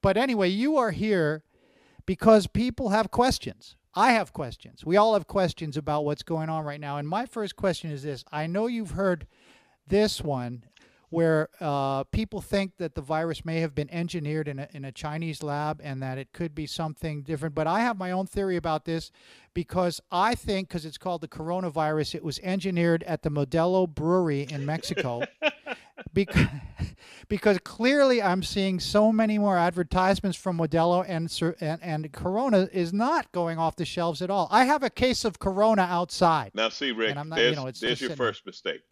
But 0.00 0.16
anyway, 0.16 0.48
you 0.48 0.78
are 0.78 0.92
here 0.92 1.44
because 2.06 2.46
people 2.46 2.88
have 2.88 3.10
questions. 3.10 3.76
I 3.94 4.12
have 4.12 4.32
questions. 4.32 4.84
We 4.84 4.96
all 4.96 5.14
have 5.14 5.26
questions 5.26 5.76
about 5.76 6.04
what's 6.04 6.22
going 6.22 6.48
on 6.48 6.64
right 6.64 6.80
now. 6.80 6.98
And 6.98 7.08
my 7.08 7.26
first 7.26 7.56
question 7.56 7.90
is 7.90 8.02
this 8.02 8.24
I 8.32 8.46
know 8.46 8.66
you've 8.66 8.92
heard 8.92 9.26
this 9.86 10.22
one 10.22 10.64
where 11.10 11.48
uh, 11.60 12.04
people 12.04 12.40
think 12.40 12.76
that 12.78 12.94
the 12.94 13.00
virus 13.00 13.44
may 13.44 13.60
have 13.60 13.74
been 13.74 13.90
engineered 13.90 14.48
in 14.48 14.58
a, 14.58 14.68
in 14.72 14.84
a 14.84 14.92
Chinese 14.92 15.42
lab 15.42 15.80
and 15.82 16.02
that 16.02 16.18
it 16.18 16.32
could 16.32 16.54
be 16.54 16.66
something 16.66 17.22
different. 17.22 17.54
But 17.54 17.66
I 17.66 17.80
have 17.80 17.96
my 17.96 18.10
own 18.10 18.26
theory 18.26 18.56
about 18.56 18.84
this 18.84 19.10
because 19.54 20.00
I 20.10 20.34
think, 20.34 20.68
because 20.68 20.84
it's 20.84 20.98
called 20.98 21.20
the 21.20 21.28
coronavirus, 21.28 22.14
it 22.16 22.24
was 22.24 22.38
engineered 22.40 23.02
at 23.04 23.22
the 23.22 23.30
Modelo 23.30 23.88
Brewery 23.88 24.42
in 24.50 24.66
Mexico. 24.66 25.22
because 26.12 26.46
because 27.28 27.58
clearly 27.58 28.22
I'm 28.22 28.42
seeing 28.42 28.80
so 28.80 29.12
many 29.12 29.38
more 29.38 29.56
advertisements 29.56 30.36
from 30.36 30.58
Modelo 30.58 31.04
and 31.06 31.30
and, 31.60 31.82
and 31.82 32.12
Corona 32.12 32.68
is 32.72 32.92
not 32.92 33.30
going 33.32 33.58
off 33.58 33.76
the 33.76 33.84
shelves 33.84 34.22
at 34.22 34.30
all. 34.30 34.48
I 34.50 34.64
have 34.64 34.82
a 34.82 34.90
case 34.90 35.24
of 35.24 35.38
Corona 35.38 35.82
outside. 35.82 36.52
Now, 36.54 36.68
see, 36.68 36.92
Rick, 36.92 37.10
And 37.10 37.18
I'm 37.18 37.28
not- 37.28 37.38
you 37.38 37.44
there's, 37.44 37.56
know, 37.56 37.66
it's 37.66 37.80
there's 37.80 38.00
your 38.00 38.10
first 38.16 38.46
mistake. 38.46 38.82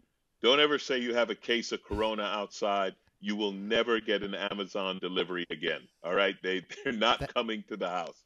Don't 0.45 0.59
ever 0.59 0.77
say 0.77 0.99
you 0.99 1.15
have 1.15 1.31
a 1.31 1.35
case 1.35 1.71
of 1.71 1.83
Corona 1.83 2.21
outside. 2.21 2.93
You 3.19 3.35
will 3.35 3.51
never 3.51 3.99
get 3.99 4.21
an 4.21 4.35
Amazon 4.35 4.99
delivery 5.01 5.43
again. 5.49 5.81
All 6.03 6.13
right, 6.13 6.35
they 6.43 6.61
they're 6.83 6.93
not 6.93 7.19
That- 7.19 7.33
coming 7.33 7.63
to 7.67 7.75
the 7.75 7.89
house. 7.89 8.21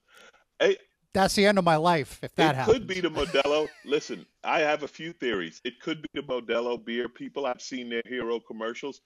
Hey, 0.60 0.75
That's 1.13 1.34
the 1.36 1.45
end 1.45 1.58
of 1.58 1.63
my 1.63 1.77
life 1.77 2.19
if 2.21 2.36
that 2.36 2.55
happens. 2.58 2.75
it 2.75 2.82
happens. 2.82 2.88
could 2.88 2.88
be 2.88 2.99
the 2.99 3.41
Modelo. 3.41 3.69
Listen, 3.86 4.25
I 4.43 4.60
have 4.60 4.84
a 4.84 4.88
few 4.89 5.13
theories. 5.13 5.62
It 5.63 5.79
could 5.79 6.01
be 6.01 6.10
the 6.13 6.21
Modelo 6.21 6.84
beer 6.84 7.08
people. 7.08 7.45
I've 7.45 7.62
seen 7.62 7.88
their 7.89 8.01
hero 8.05 8.41
commercials. 8.41 8.99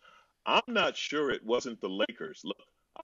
I'm 0.47 0.63
not 0.67 0.97
sure 0.97 1.30
it 1.30 1.45
wasn't 1.45 1.82
the 1.82 1.89
Lakers. 1.89 2.41
Look, 2.43 2.58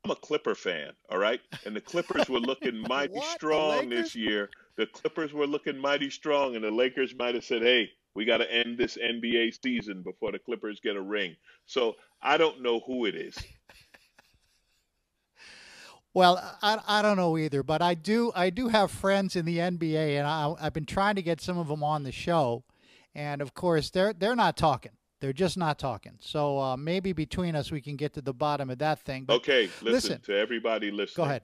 I'm 0.03 0.09
a 0.09 0.15
Clipper 0.15 0.55
fan, 0.55 0.93
all 1.11 1.19
right? 1.19 1.39
And 1.67 1.75
the 1.75 1.81
Clippers 1.81 2.27
were 2.27 2.39
looking 2.39 2.81
mighty 2.89 3.13
What? 3.13 3.35
Strong 3.35 3.89
this 3.89 4.15
year. 4.15 4.49
The 4.75 4.87
Clippers 4.87 5.33
were 5.33 5.45
looking 5.45 5.77
mighty 5.77 6.09
strong, 6.09 6.55
and 6.55 6.63
the 6.63 6.71
Lakers 6.71 7.13
might 7.15 7.35
have 7.35 7.45
said, 7.45 7.61
hey, 7.61 7.91
we 8.19 8.25
got 8.25 8.39
to 8.39 8.53
end 8.53 8.77
this 8.77 8.97
NBA 8.97 9.57
season 9.63 10.01
before 10.01 10.33
the 10.33 10.39
Clippers 10.39 10.81
get 10.81 10.97
a 10.97 11.01
ring. 11.01 11.37
So 11.65 11.95
I 12.21 12.35
don't 12.35 12.61
know 12.61 12.81
who 12.81 13.05
it 13.05 13.15
is. 13.15 13.37
Well, 16.13 16.41
I, 16.63 16.79
I 16.87 17.01
don't 17.03 17.17
know 17.17 17.37
either, 17.37 17.61
but 17.61 17.83
I 17.83 17.93
do 17.93 18.31
I 18.35 18.49
do 18.49 18.67
have 18.67 18.89
friends 18.89 19.35
in 19.35 19.45
the 19.45 19.59
NBA, 19.59 20.17
and 20.17 20.25
I, 20.27 20.53
I've 20.59 20.73
been 20.73 20.87
trying 20.87 21.15
to 21.15 21.21
get 21.21 21.39
some 21.39 21.57
of 21.59 21.67
them 21.67 21.83
on 21.83 22.01
the 22.03 22.11
show, 22.11 22.63
and 23.13 23.43
of 23.43 23.53
course 23.53 23.91
they're 23.91 24.11
they're 24.11 24.35
not 24.35 24.57
talking. 24.57 24.91
They're 25.21 25.33
just 25.33 25.55
not 25.55 25.77
talking. 25.77 26.13
So 26.19 26.59
uh, 26.59 26.77
maybe 26.77 27.13
between 27.13 27.55
us 27.55 27.71
we 27.71 27.79
can 27.79 27.95
get 27.95 28.13
to 28.15 28.21
the 28.21 28.33
bottom 28.33 28.71
of 28.71 28.79
that 28.79 28.99
thing. 29.01 29.25
But 29.25 29.35
Okay, 29.35 29.65
listen, 29.83 29.91
listen. 29.91 30.21
to 30.21 30.35
everybody 30.35 30.89
listening. 30.89 31.25
go 31.25 31.29
ahead. 31.29 31.43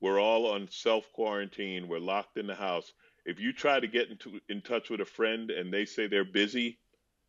We're 0.00 0.20
all 0.20 0.46
on 0.52 0.68
self 0.70 1.12
quarantine. 1.12 1.88
We're 1.88 1.98
locked 1.98 2.38
in 2.38 2.46
the 2.46 2.54
house. 2.54 2.92
If 3.30 3.38
you 3.38 3.52
try 3.52 3.78
to 3.78 3.86
get 3.86 4.10
into 4.10 4.40
in 4.48 4.60
touch 4.60 4.90
with 4.90 5.00
a 5.00 5.04
friend 5.04 5.50
and 5.52 5.72
they 5.72 5.84
say 5.84 6.06
they're 6.08 6.24
busy, 6.24 6.78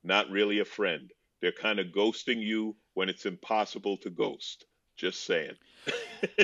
not 0.03 0.29
really 0.31 0.59
a 0.59 0.65
friend. 0.65 1.11
They're 1.41 1.51
kind 1.51 1.79
of 1.79 1.87
ghosting 1.87 2.41
you 2.41 2.75
when 2.95 3.07
it's 3.07 3.25
impossible 3.27 3.97
to 3.97 4.09
ghost. 4.09 4.65
Just 4.97 5.25
saying. 5.25 5.53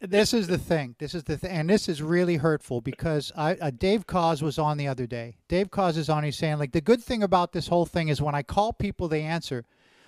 This 0.00 0.32
is 0.32 0.46
the 0.46 0.58
thing. 0.58 0.94
This 1.00 1.14
is 1.14 1.24
the 1.24 1.36
thing, 1.36 1.50
and 1.50 1.68
this 1.68 1.88
is 1.88 2.00
really 2.00 2.36
hurtful 2.36 2.80
because 2.80 3.32
I 3.36 3.54
uh, 3.54 3.70
Dave 3.76 4.06
Koz 4.06 4.42
was 4.42 4.58
on 4.58 4.76
the 4.76 4.86
other 4.86 5.06
day. 5.06 5.38
Dave 5.48 5.70
Koz 5.70 5.96
is 5.96 6.08
on. 6.08 6.22
He's 6.22 6.38
saying 6.38 6.58
like 6.58 6.70
the 6.72 6.80
good 6.80 7.02
thing 7.02 7.22
about 7.24 7.52
this 7.52 7.66
whole 7.66 7.84
thing 7.86 8.08
is 8.08 8.22
when 8.22 8.34
I 8.36 8.42
call 8.44 8.72
people, 8.72 9.08
they 9.08 9.22
answer. 9.22 9.64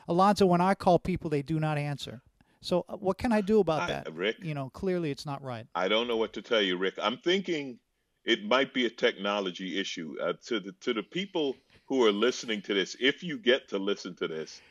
Alonzo, 0.06 0.46
when 0.46 0.60
I 0.60 0.74
call 0.74 1.00
people, 1.00 1.28
they 1.30 1.42
do 1.42 1.58
not 1.58 1.78
answer. 1.78 2.20
So 2.60 2.84
uh, 2.88 2.96
what 2.96 3.18
can 3.18 3.32
I 3.32 3.40
do 3.40 3.58
about 3.58 3.82
I- 3.82 3.86
that? 3.88 4.14
Rick, 4.14 4.36
You 4.42 4.54
know, 4.54 4.70
clearly 4.70 5.10
it's 5.10 5.26
not 5.26 5.42
right. 5.42 5.66
I 5.74 5.88
don't 5.88 6.06
know 6.06 6.16
what 6.16 6.32
to 6.34 6.42
tell 6.42 6.62
you, 6.62 6.76
Rick. 6.76 6.94
I'm 7.02 7.16
thinking 7.18 7.78
it 8.26 8.44
might 8.44 8.74
be 8.74 8.86
a 8.86 8.90
technology 8.90 9.80
issue. 9.80 10.16
Uh, 10.22 10.34
to 10.48 10.60
the 10.60 10.72
to 10.82 10.94
the 10.94 11.04
people 11.04 11.58
who 11.88 12.04
are 12.06 12.12
listening 12.12 12.62
to 12.64 12.74
this, 12.74 12.96
if 13.00 13.24
you 13.24 13.38
get 13.38 13.70
to 13.70 13.78
listen 13.78 14.16
to 14.16 14.28
this, 14.28 14.62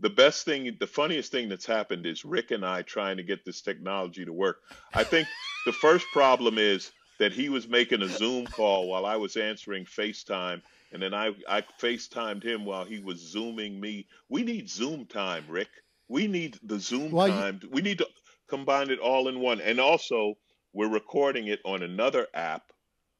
the 0.00 0.10
best 0.10 0.46
thing, 0.46 0.76
the 0.80 0.88
funniest 0.88 1.32
thing 1.32 1.50
that's 1.50 1.66
happened 1.66 2.06
is 2.06 2.24
Rick 2.26 2.52
and 2.52 2.66
I 2.66 2.82
trying 2.82 3.18
to 3.18 3.24
get 3.24 3.44
this 3.46 3.62
technology 3.62 4.26
to 4.26 4.34
work. 4.34 4.58
I 4.94 5.04
think 5.04 5.30
the 5.66 5.72
first 5.74 6.12
problem 6.12 6.58
is 6.58 6.92
that 7.20 7.32
he 7.34 7.50
was 7.50 7.68
making 7.68 8.02
a 8.02 8.08
Zoom 8.10 8.48
call 8.48 8.88
while 8.90 9.06
I 9.06 9.16
was 9.16 9.36
answering 9.36 9.86
FaceTime, 9.86 10.62
and 10.92 11.02
then 11.02 11.14
I 11.14 11.32
I 11.48 11.62
FaceTimed 11.82 12.44
him 12.44 12.66
while 12.66 12.86
he 12.86 13.00
was 13.00 13.20
Zooming 13.20 13.80
me. 13.80 14.08
We 14.30 14.44
need 14.44 14.70
Zoom 14.70 15.06
time, 15.06 15.46
Rick. 15.48 15.70
We 16.08 16.28
need 16.28 16.58
the 16.64 16.80
Zoom 16.80 17.14
Well, 17.14 17.28
you- 17.28 17.34
time. 17.36 17.60
We 17.70 17.82
need 17.82 17.98
to 18.00 18.08
combine 18.50 18.90
it 18.90 19.00
all 19.00 19.28
in 19.28 19.40
one, 19.40 19.60
and 19.62 19.80
also 19.80 20.36
we're 20.74 20.90
recording 20.92 21.48
it 21.48 21.60
on 21.66 21.82
another 21.84 22.28
app, 22.34 22.72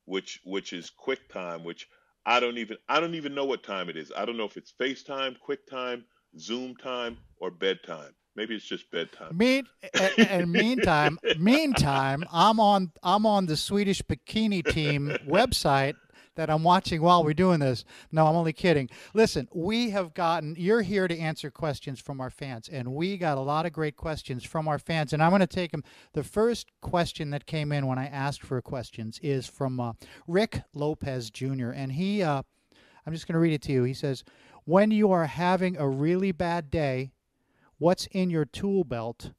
which 0.07 0.41
which 0.45 0.73
is 0.73 0.91
QuickTime, 0.91 1.65
which 1.65 1.89
I 2.27 2.41
don't 2.41 2.59
even 2.59 2.77
I 2.89 3.01
don't 3.01 3.15
even 3.15 3.35
know 3.35 3.45
what 3.45 3.63
time 3.63 3.89
it 3.89 3.97
is. 3.97 4.13
I 4.17 4.25
don't 4.25 4.37
know 4.37 4.45
if 4.45 4.57
it's 4.57 4.73
FaceTime, 4.81 5.37
QuickTime, 5.47 6.05
Zoom 6.39 6.77
time, 6.77 7.19
or 7.39 7.51
bedtime. 7.51 8.15
Maybe 8.37 8.57
it's 8.57 8.65
just 8.65 8.91
bedtime. 8.91 9.37
Mean 9.37 9.65
and, 9.95 10.29
and 10.29 10.53
meantime, 10.53 11.19
meantime, 11.39 12.25
I'm 12.33 12.59
on 12.59 12.91
I'm 13.03 13.27
on 13.27 13.47
the 13.47 13.57
Swedish 13.57 14.03
bikini 14.03 14.67
team 14.67 15.17
website 15.29 15.95
that 16.37 16.51
I'm 16.51 16.63
watching 16.63 17.03
while 17.03 17.25
we're 17.25 17.35
doing 17.35 17.61
this. 17.61 17.85
No, 18.13 18.27
I'm 18.27 18.37
only 18.37 18.53
kidding. 18.53 18.89
Listen, 19.13 19.49
we 19.53 19.91
have 19.91 20.15
gotten 20.15 20.55
you're 20.59 20.83
here 20.83 21.09
to 21.09 21.19
answer 21.19 21.51
questions 21.51 22.01
from 22.01 22.21
our 22.21 22.31
fans, 22.31 22.69
and 22.69 22.95
we 22.95 23.17
got 23.17 23.39
a 23.39 23.43
lot 23.43 23.67
of 23.67 23.73
great 23.73 23.97
questions 23.97 24.45
from 24.45 24.69
our 24.69 24.79
fans, 24.79 25.13
and 25.13 25.23
I'm 25.23 25.31
going 25.31 25.41
to 25.41 25.47
take 25.47 25.73
them. 25.73 25.85
The 26.13 26.25
first 26.25 26.71
question 26.81 27.31
that 27.31 27.47
came 27.47 27.73
in 27.73 27.87
when 27.87 27.99
I 27.99 28.07
asked 28.07 28.43
for 28.43 28.61
questions 28.63 29.19
is 29.23 29.47
from 29.47 29.81
uh, 29.81 29.93
Rick 30.27 30.63
Lopez 30.75 31.31
Jr., 31.31 31.71
and 31.71 31.93
he. 31.93 32.23
Uh, 32.23 32.43
I'm 33.07 33.13
just 33.13 33.29
going 33.29 33.35
to 33.35 33.41
read 33.41 33.53
it 33.53 33.61
to 33.63 33.73
you. 33.73 33.85
He 33.85 33.95
says, 33.95 34.25
"When 34.65 34.91
you 34.91 35.13
are 35.13 35.27
having 35.27 35.77
a 35.77 35.89
really 35.89 36.33
bad 36.33 36.71
day." 36.71 37.11
what's 37.79 38.07
in 38.13 38.31
your 38.31 38.45
tool 38.45 38.85
belt 38.85 39.33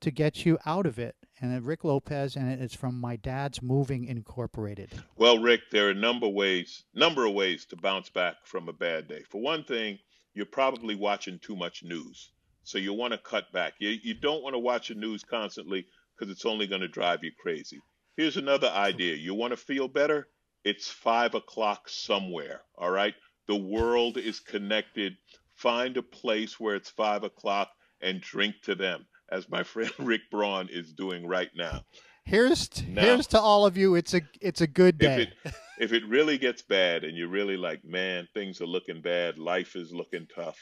to 0.00 0.10
get 0.10 0.44
you 0.44 0.58
out 0.64 0.86
of 0.86 0.98
it? 0.98 1.16
And 1.42 1.66
Rick 1.66 1.82
Lopez, 1.82 2.36
and 2.36 2.62
it's 2.62 2.76
from 2.76 3.00
My 3.00 3.16
Dad's 3.16 3.60
Moving 3.60 4.04
Incorporated. 4.04 4.90
Well, 5.16 5.40
Rick, 5.40 5.62
there 5.72 5.88
are 5.88 5.90
a 5.90 5.94
number 5.94 6.26
of 6.26 6.34
ways, 6.34 6.84
number 6.94 7.26
of 7.26 7.34
ways 7.34 7.64
to 7.66 7.76
bounce 7.76 8.08
back 8.08 8.36
from 8.44 8.68
a 8.68 8.72
bad 8.72 9.08
day. 9.08 9.24
For 9.28 9.40
one 9.40 9.64
thing, 9.64 9.98
you're 10.34 10.46
probably 10.46 10.94
watching 10.94 11.40
too 11.40 11.56
much 11.56 11.82
news, 11.82 12.30
so 12.62 12.78
you 12.78 12.92
want 12.92 13.12
to 13.12 13.18
cut 13.18 13.52
back. 13.52 13.74
You 13.80 13.90
you 13.90 14.14
don't 14.14 14.44
want 14.44 14.54
to 14.54 14.60
watch 14.60 14.86
the 14.86 14.94
news 14.94 15.24
constantly 15.24 15.84
because 16.14 16.30
it's 16.30 16.46
only 16.46 16.68
going 16.68 16.80
to 16.80 16.88
drive 16.88 17.24
you 17.24 17.32
crazy. 17.36 17.80
Here's 18.16 18.36
another 18.36 18.68
idea. 18.68 19.16
You 19.16 19.34
want 19.34 19.52
to 19.52 19.56
feel 19.56 19.88
better? 19.88 20.28
It's 20.62 20.88
five 20.88 21.34
o'clock 21.34 21.88
somewhere. 21.88 22.62
All 22.78 22.90
right. 22.90 23.14
The 23.48 23.56
world 23.56 24.16
is 24.16 24.38
connected. 24.38 25.16
Find 25.56 25.96
a 25.96 26.02
place 26.02 26.60
where 26.60 26.76
it's 26.76 26.90
five 26.90 27.24
o'clock 27.24 27.70
and 28.00 28.20
drink 28.20 28.54
to 28.62 28.76
them, 28.76 29.06
as 29.32 29.48
my 29.48 29.62
friend 29.72 29.90
Rick 29.98 30.22
Braun 30.30 30.68
is 30.70 30.92
doing 30.92 31.26
right 31.26 31.50
now. 31.56 31.84
Here's 32.24 32.68
t- 32.68 32.86
Now- 32.86 33.02
here's 33.02 33.26
to 33.28 33.40
all 33.40 33.66
of 33.66 33.76
you. 33.76 33.96
It's 33.96 34.14
a 34.14 34.20
it's 34.40 34.60
a 34.60 34.66
good 34.68 34.96
If 34.96 35.00
day. 35.00 35.22
it 35.44 35.54
if 35.80 35.92
it 35.92 36.06
really 36.06 36.38
gets 36.38 36.62
bad 36.62 37.02
and 37.02 37.16
you're 37.16 37.26
really 37.28 37.56
like, 37.56 37.84
man, 37.84 38.28
things 38.34 38.60
are 38.60 38.66
looking 38.66 39.00
bad, 39.02 39.38
life 39.38 39.74
is 39.74 39.92
looking 39.92 40.28
tough, 40.32 40.58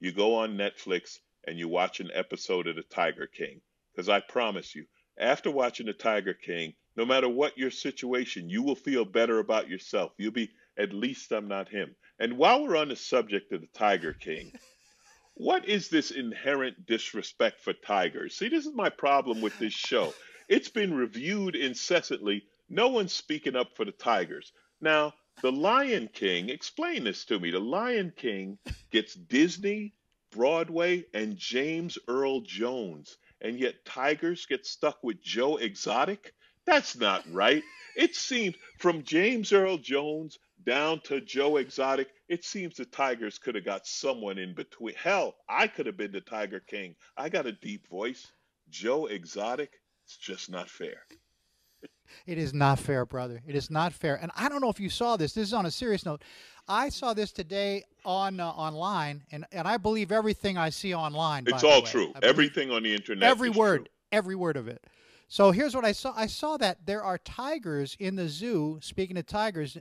you 0.00 0.10
go 0.10 0.34
on 0.34 0.56
Netflix 0.56 1.18
and 1.46 1.56
you 1.58 1.68
watch 1.68 2.00
an 2.00 2.10
episode 2.12 2.66
of 2.66 2.74
The 2.74 2.82
Tiger 2.82 3.28
King. 3.28 3.60
Because 3.94 4.08
I 4.08 4.18
promise 4.20 4.74
you, 4.74 4.84
after 5.18 5.50
watching 5.50 5.86
The 5.86 5.92
Tiger 5.92 6.34
King, 6.34 6.72
no 6.96 7.04
matter 7.06 7.28
what 7.28 7.56
your 7.56 7.70
situation, 7.70 8.50
you 8.50 8.62
will 8.64 8.74
feel 8.74 9.04
better 9.04 9.38
about 9.38 9.68
yourself. 9.68 10.12
You'll 10.18 10.32
be, 10.32 10.50
at 10.76 10.92
least 10.92 11.30
I'm 11.30 11.46
not 11.46 11.68
him. 11.68 11.94
And 12.18 12.36
while 12.36 12.62
we're 12.64 12.76
on 12.76 12.88
the 12.88 12.96
subject 12.96 13.52
of 13.52 13.60
The 13.60 13.68
Tiger 13.74 14.12
King, 14.14 14.50
what 15.38 15.68
is 15.68 15.90
this 15.90 16.10
inherent 16.10 16.86
disrespect 16.86 17.60
for 17.60 17.74
tigers? 17.74 18.34
See, 18.36 18.48
this 18.48 18.64
is 18.64 18.72
my 18.74 18.88
problem 18.88 19.42
with 19.42 19.58
this 19.58 19.74
show. 19.74 20.14
It's 20.48 20.70
been 20.70 20.94
reviewed 20.94 21.54
incessantly. 21.54 22.44
No 22.70 22.88
one's 22.88 23.12
speaking 23.12 23.54
up 23.54 23.76
for 23.76 23.84
the 23.84 23.92
tigers. 23.92 24.52
Now, 24.80 25.12
The 25.42 25.52
Lion 25.52 26.08
King, 26.08 26.48
explain 26.48 27.04
this 27.04 27.26
to 27.26 27.38
me. 27.38 27.50
The 27.50 27.60
Lion 27.60 28.14
King 28.16 28.58
gets 28.90 29.12
Disney, 29.14 29.92
Broadway, 30.30 31.04
and 31.12 31.36
James 31.36 31.98
Earl 32.08 32.40
Jones, 32.40 33.18
and 33.42 33.58
yet 33.58 33.84
tigers 33.84 34.46
get 34.46 34.64
stuck 34.64 35.04
with 35.04 35.22
Joe 35.22 35.58
Exotic? 35.58 36.32
That's 36.64 36.96
not 36.96 37.24
right. 37.30 37.62
It 37.94 38.16
seems 38.16 38.56
from 38.78 39.04
James 39.04 39.52
Earl 39.52 39.76
Jones 39.76 40.38
down 40.64 41.00
to 41.04 41.20
Joe 41.20 41.58
Exotic, 41.58 42.08
it 42.28 42.44
seems 42.44 42.76
the 42.76 42.84
Tigers 42.84 43.38
could 43.38 43.54
have 43.54 43.64
got 43.64 43.86
someone 43.86 44.38
in 44.38 44.54
between. 44.54 44.94
Hell, 44.94 45.36
I 45.48 45.66
could 45.68 45.86
have 45.86 45.96
been 45.96 46.12
the 46.12 46.20
Tiger 46.20 46.60
King. 46.60 46.94
I 47.16 47.28
got 47.28 47.46
a 47.46 47.52
deep 47.52 47.88
voice. 47.88 48.32
Joe 48.68 49.06
Exotic, 49.06 49.70
it's 50.04 50.16
just 50.16 50.50
not 50.50 50.68
fair. 50.68 51.06
It 52.26 52.38
is 52.38 52.54
not 52.54 52.78
fair, 52.78 53.04
brother. 53.04 53.42
It 53.46 53.54
is 53.54 53.70
not 53.70 53.92
fair. 53.92 54.16
And 54.16 54.30
I 54.36 54.48
don't 54.48 54.60
know 54.60 54.70
if 54.70 54.80
you 54.80 54.88
saw 54.88 55.16
this. 55.16 55.32
This 55.32 55.48
is 55.48 55.54
on 55.54 55.66
a 55.66 55.70
serious 55.70 56.04
note. 56.04 56.22
I 56.68 56.88
saw 56.88 57.14
this 57.14 57.32
today 57.32 57.84
on 58.04 58.40
uh, 58.40 58.48
online, 58.48 59.22
and, 59.30 59.44
and 59.52 59.68
I 59.68 59.76
believe 59.76 60.10
everything 60.10 60.56
I 60.56 60.70
see 60.70 60.94
online. 60.94 61.44
by 61.44 61.56
It's 61.56 61.64
all 61.64 61.82
true. 61.82 62.12
Everything 62.22 62.70
on 62.70 62.82
the 62.82 62.94
internet. 62.94 63.28
every 63.28 63.50
word, 63.50 63.84
true. 63.84 63.92
every 64.12 64.34
word 64.34 64.56
of 64.56 64.66
it. 64.68 64.84
So 65.28 65.50
here's 65.50 65.74
what 65.74 65.84
I 65.84 65.92
saw. 65.92 66.12
I 66.16 66.26
saw 66.26 66.56
that 66.58 66.86
there 66.86 67.02
are 67.02 67.18
tigers 67.18 67.96
in 67.98 68.16
the 68.16 68.28
zoo. 68.28 68.78
Speaking 68.80 69.16
of 69.16 69.26
tigers, 69.26 69.76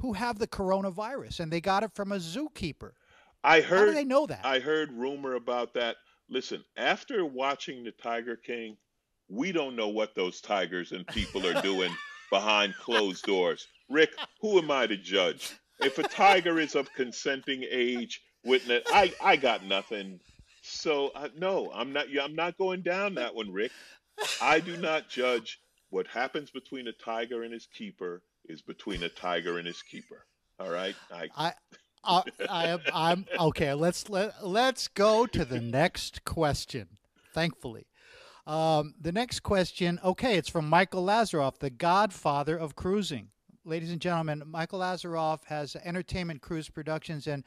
who 0.00 0.12
have 0.14 0.38
the 0.38 0.46
coronavirus, 0.46 1.40
and 1.40 1.52
they 1.52 1.60
got 1.60 1.82
it 1.82 1.92
from 1.94 2.12
a 2.12 2.16
zookeeper. 2.16 2.92
I 3.44 3.60
heard 3.60 3.78
How 3.78 3.84
do 3.86 3.92
they 3.92 4.04
know 4.04 4.26
that? 4.26 4.44
I 4.44 4.58
heard 4.58 4.92
rumor 4.92 5.34
about 5.34 5.74
that. 5.74 5.96
Listen, 6.28 6.64
after 6.76 7.24
watching 7.24 7.84
the 7.84 7.92
Tiger 7.92 8.36
King, 8.36 8.76
we 9.28 9.52
don't 9.52 9.76
know 9.76 9.88
what 9.88 10.14
those 10.14 10.40
tigers 10.40 10.92
and 10.92 11.06
people 11.06 11.46
are 11.46 11.60
doing 11.62 11.92
behind 12.30 12.74
closed 12.76 13.24
doors. 13.24 13.66
Rick, 13.88 14.10
who 14.40 14.58
am 14.58 14.70
I 14.70 14.86
to 14.86 14.96
judge? 14.96 15.52
If 15.80 15.98
a 15.98 16.02
tiger 16.02 16.58
is 16.58 16.74
of 16.74 16.92
consenting 16.94 17.64
age 17.70 18.22
witness. 18.46 18.84
I 18.92 19.12
I 19.22 19.36
got 19.36 19.64
nothing. 19.64 20.20
So 20.62 21.10
uh, 21.14 21.28
no, 21.36 21.70
I'm 21.74 21.92
not. 21.92 22.06
I'm 22.20 22.34
not 22.34 22.56
going 22.56 22.82
down 22.82 23.14
that 23.16 23.34
one, 23.34 23.52
Rick. 23.52 23.72
I 24.40 24.60
do 24.60 24.76
not 24.76 25.08
judge 25.08 25.60
what 25.90 26.06
happens 26.06 26.50
between 26.50 26.88
a 26.88 26.92
tiger 26.92 27.42
and 27.42 27.52
his 27.52 27.66
keeper 27.66 28.22
is 28.46 28.62
between 28.62 29.02
a 29.02 29.08
tiger 29.08 29.58
and 29.58 29.66
his 29.66 29.82
keeper. 29.82 30.26
All 30.58 30.70
right. 30.70 30.96
I. 31.12 31.28
I 31.36 31.52
uh, 32.06 32.22
I 32.48 32.68
am. 32.68 32.80
I'm 32.92 33.26
okay. 33.38 33.74
Let's 33.74 34.08
let 34.08 34.46
let's 34.46 34.88
go 34.88 35.26
to 35.26 35.44
the 35.44 35.60
next 35.60 36.24
question. 36.24 36.86
Thankfully, 37.34 37.86
um, 38.46 38.94
the 39.00 39.12
next 39.12 39.40
question. 39.40 39.98
Okay, 40.04 40.36
it's 40.36 40.48
from 40.48 40.68
Michael 40.68 41.04
Lazaroff, 41.04 41.58
the 41.58 41.70
Godfather 41.70 42.56
of 42.56 42.76
cruising. 42.76 43.30
Ladies 43.64 43.90
and 43.90 44.00
gentlemen, 44.00 44.44
Michael 44.46 44.78
Lazaroff 44.78 45.44
has 45.46 45.74
Entertainment 45.84 46.42
Cruise 46.42 46.68
Productions, 46.68 47.26
and 47.26 47.42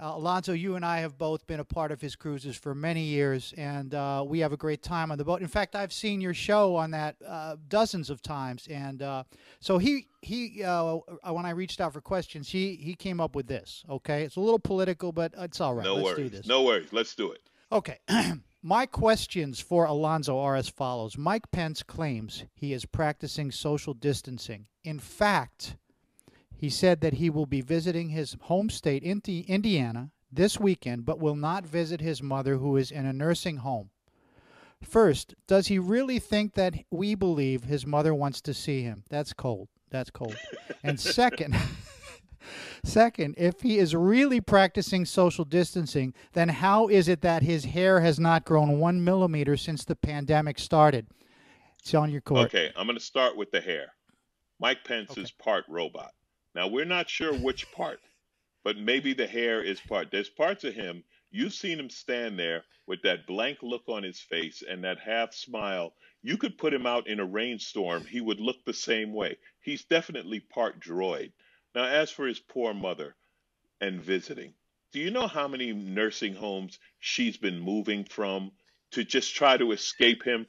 uh, 0.00 0.12
Alonzo, 0.14 0.52
you 0.52 0.76
and 0.76 0.84
I 0.84 1.00
have 1.00 1.18
both 1.18 1.46
been 1.46 1.60
a 1.60 1.64
part 1.64 1.90
of 1.90 2.00
his 2.00 2.14
cruises 2.14 2.56
for 2.56 2.74
many 2.74 3.02
years, 3.02 3.52
and 3.56 3.94
uh, 3.94 4.24
we 4.26 4.38
have 4.40 4.52
a 4.52 4.56
great 4.56 4.82
time 4.82 5.10
on 5.10 5.18
the 5.18 5.24
boat. 5.24 5.40
In 5.40 5.48
fact, 5.48 5.74
I've 5.74 5.92
seen 5.92 6.20
your 6.20 6.34
show 6.34 6.76
on 6.76 6.92
that 6.92 7.16
uh, 7.26 7.56
dozens 7.68 8.08
of 8.08 8.22
times, 8.22 8.68
and 8.70 9.02
uh, 9.02 9.24
so 9.60 9.78
he 9.78 10.06
he 10.22 10.62
uh, 10.62 10.98
when 11.30 11.46
I 11.46 11.50
reached 11.50 11.80
out 11.80 11.92
for 11.92 12.00
questions, 12.00 12.48
he 12.48 12.76
he 12.76 12.94
came 12.94 13.20
up 13.20 13.34
with 13.34 13.48
this. 13.48 13.84
Okay, 13.90 14.22
it's 14.22 14.36
a 14.36 14.40
little 14.40 14.60
political, 14.60 15.10
but 15.10 15.32
it's 15.36 15.60
all 15.60 15.74
right. 15.74 15.84
No 15.84 15.96
Let's 15.96 16.04
worries. 16.04 16.30
do 16.30 16.36
this. 16.36 16.46
No 16.46 16.62
worries. 16.62 16.92
Let's 16.92 17.14
do 17.14 17.32
it. 17.32 17.40
Okay. 17.72 17.98
My 18.62 18.86
questions 18.86 19.60
for 19.60 19.84
Alonzo 19.84 20.38
are 20.38 20.56
as 20.56 20.68
follows. 20.68 21.16
Mike 21.16 21.50
Pence 21.52 21.82
claims 21.82 22.44
he 22.54 22.72
is 22.72 22.84
practicing 22.84 23.52
social 23.52 23.94
distancing. 23.94 24.66
In 24.82 24.98
fact, 24.98 25.76
he 26.58 26.68
said 26.68 27.00
that 27.00 27.14
he 27.14 27.30
will 27.30 27.46
be 27.46 27.60
visiting 27.60 28.08
his 28.08 28.36
home 28.42 28.68
state, 28.68 29.04
Indiana, 29.04 30.10
this 30.30 30.58
weekend, 30.58 31.06
but 31.06 31.20
will 31.20 31.36
not 31.36 31.64
visit 31.64 32.00
his 32.00 32.20
mother, 32.20 32.56
who 32.56 32.76
is 32.76 32.90
in 32.90 33.06
a 33.06 33.12
nursing 33.12 33.58
home. 33.58 33.90
First, 34.82 35.34
does 35.46 35.68
he 35.68 35.78
really 35.78 36.18
think 36.18 36.54
that 36.54 36.74
we 36.90 37.14
believe 37.14 37.64
his 37.64 37.86
mother 37.86 38.12
wants 38.12 38.40
to 38.42 38.52
see 38.52 38.82
him? 38.82 39.04
That's 39.08 39.32
cold. 39.32 39.68
That's 39.90 40.10
cold. 40.10 40.36
and 40.82 40.98
second, 41.00 41.56
second, 42.84 43.36
if 43.38 43.60
he 43.60 43.78
is 43.78 43.94
really 43.94 44.40
practicing 44.40 45.04
social 45.04 45.44
distancing, 45.44 46.12
then 46.32 46.48
how 46.48 46.88
is 46.88 47.06
it 47.06 47.22
that 47.22 47.44
his 47.44 47.66
hair 47.66 48.00
has 48.00 48.18
not 48.18 48.44
grown 48.44 48.80
one 48.80 49.02
millimeter 49.02 49.56
since 49.56 49.84
the 49.84 49.96
pandemic 49.96 50.58
started? 50.58 51.06
It's 51.78 51.94
on 51.94 52.10
your 52.10 52.20
court. 52.20 52.46
Okay, 52.46 52.72
I'm 52.76 52.86
going 52.86 52.98
to 52.98 53.04
start 53.04 53.36
with 53.36 53.52
the 53.52 53.60
hair. 53.60 53.92
Mike 54.60 54.84
Pence 54.84 55.12
okay. 55.12 55.22
is 55.22 55.30
part 55.30 55.64
robot. 55.68 56.12
Now, 56.58 56.66
we're 56.66 56.84
not 56.84 57.08
sure 57.08 57.32
which 57.32 57.70
part, 57.70 58.00
but 58.64 58.76
maybe 58.76 59.12
the 59.12 59.28
hair 59.28 59.62
is 59.62 59.80
part. 59.80 60.10
There's 60.10 60.28
parts 60.28 60.64
of 60.64 60.74
him, 60.74 61.04
you've 61.30 61.54
seen 61.54 61.78
him 61.78 61.88
stand 61.88 62.36
there 62.36 62.64
with 62.84 63.00
that 63.02 63.28
blank 63.28 63.62
look 63.62 63.84
on 63.86 64.02
his 64.02 64.18
face 64.18 64.64
and 64.68 64.82
that 64.82 64.98
half 64.98 65.32
smile. 65.32 65.94
You 66.20 66.36
could 66.36 66.58
put 66.58 66.74
him 66.74 66.84
out 66.84 67.06
in 67.06 67.20
a 67.20 67.24
rainstorm, 67.24 68.06
he 68.06 68.20
would 68.20 68.40
look 68.40 68.64
the 68.64 68.74
same 68.74 69.12
way. 69.12 69.36
He's 69.60 69.84
definitely 69.84 70.40
part 70.40 70.80
droid. 70.80 71.30
Now, 71.76 71.84
as 71.84 72.10
for 72.10 72.26
his 72.26 72.40
poor 72.40 72.74
mother 72.74 73.14
and 73.80 74.02
visiting, 74.02 74.52
do 74.90 74.98
you 74.98 75.12
know 75.12 75.28
how 75.28 75.46
many 75.46 75.72
nursing 75.72 76.34
homes 76.34 76.80
she's 76.98 77.36
been 77.36 77.60
moving 77.60 78.02
from 78.02 78.50
to 78.92 79.04
just 79.04 79.34
try 79.34 79.56
to 79.56 79.72
escape 79.72 80.22
him. 80.24 80.46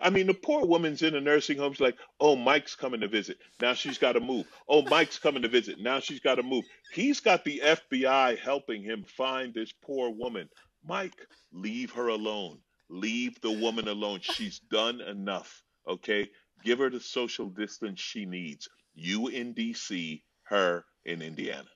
I 0.00 0.10
mean, 0.10 0.26
the 0.26 0.34
poor 0.34 0.64
woman's 0.64 1.02
in 1.02 1.14
a 1.14 1.20
nursing 1.20 1.58
home. 1.58 1.72
She's 1.72 1.80
like, 1.80 1.98
oh, 2.20 2.36
Mike's 2.36 2.74
coming 2.74 3.00
to 3.00 3.08
visit. 3.08 3.38
Now 3.60 3.74
she's 3.74 3.98
got 3.98 4.12
to 4.12 4.20
move. 4.20 4.46
Oh, 4.68 4.82
Mike's 4.82 5.18
coming 5.18 5.42
to 5.42 5.48
visit. 5.48 5.80
Now 5.80 6.00
she's 6.00 6.20
got 6.20 6.36
to 6.36 6.42
move. 6.42 6.64
He's 6.92 7.20
got 7.20 7.44
the 7.44 7.62
FBI 7.64 8.38
helping 8.38 8.82
him 8.82 9.04
find 9.04 9.54
this 9.54 9.72
poor 9.84 10.10
woman. 10.10 10.48
Mike, 10.84 11.26
leave 11.52 11.92
her 11.92 12.08
alone. 12.08 12.58
Leave 12.88 13.40
the 13.40 13.52
woman 13.52 13.88
alone. 13.88 14.20
She's 14.22 14.58
done 14.58 15.00
enough. 15.00 15.62
Okay? 15.88 16.28
Give 16.64 16.78
her 16.78 16.90
the 16.90 17.00
social 17.00 17.48
distance 17.48 18.00
she 18.00 18.26
needs. 18.26 18.68
You 18.94 19.28
in 19.28 19.52
D.C., 19.54 20.22
her 20.44 20.84
in 21.04 21.22
Indiana. 21.22 21.68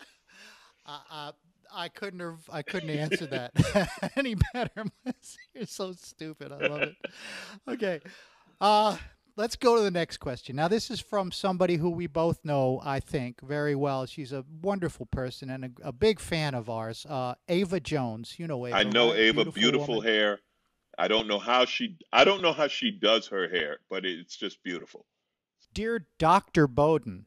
Uh, 0.90 1.00
uh, 1.10 1.32
I 1.72 1.88
couldn't 1.88 2.20
have 2.20 2.48
I 2.50 2.62
couldn't 2.62 2.90
answer 2.90 3.26
that 3.26 4.10
any 4.16 4.36
better. 4.52 4.84
You're 5.54 5.66
so 5.66 5.92
stupid. 5.92 6.52
I 6.52 6.66
love 6.66 6.82
it. 6.82 6.96
Okay. 7.68 8.00
Uh 8.60 8.96
let's 9.36 9.56
go 9.56 9.76
to 9.76 9.82
the 9.82 9.90
next 9.90 10.18
question. 10.18 10.56
Now 10.56 10.68
this 10.68 10.90
is 10.90 11.00
from 11.00 11.32
somebody 11.32 11.76
who 11.76 11.90
we 11.90 12.06
both 12.06 12.44
know, 12.44 12.80
I 12.84 13.00
think, 13.00 13.40
very 13.40 13.74
well. 13.74 14.06
She's 14.06 14.32
a 14.32 14.44
wonderful 14.62 15.06
person 15.06 15.50
and 15.50 15.64
a, 15.64 15.88
a 15.88 15.92
big 15.92 16.20
fan 16.20 16.54
of 16.54 16.68
ours. 16.68 17.06
Uh, 17.08 17.34
Ava 17.48 17.80
Jones. 17.80 18.34
You 18.38 18.46
know 18.46 18.66
Ava. 18.66 18.76
I 18.76 18.82
know 18.82 19.10
right? 19.10 19.20
Ava, 19.20 19.44
beautiful, 19.44 19.52
beautiful 19.60 20.00
hair. 20.00 20.40
I 20.98 21.06
don't 21.06 21.28
know 21.28 21.38
how 21.38 21.64
she 21.64 21.96
I 22.12 22.24
don't 22.24 22.42
know 22.42 22.52
how 22.52 22.68
she 22.68 22.90
does 22.90 23.28
her 23.28 23.48
hair, 23.48 23.78
but 23.88 24.04
it's 24.04 24.36
just 24.36 24.62
beautiful. 24.62 25.06
Dear 25.72 26.06
Dr. 26.18 26.66
Bowden, 26.66 27.26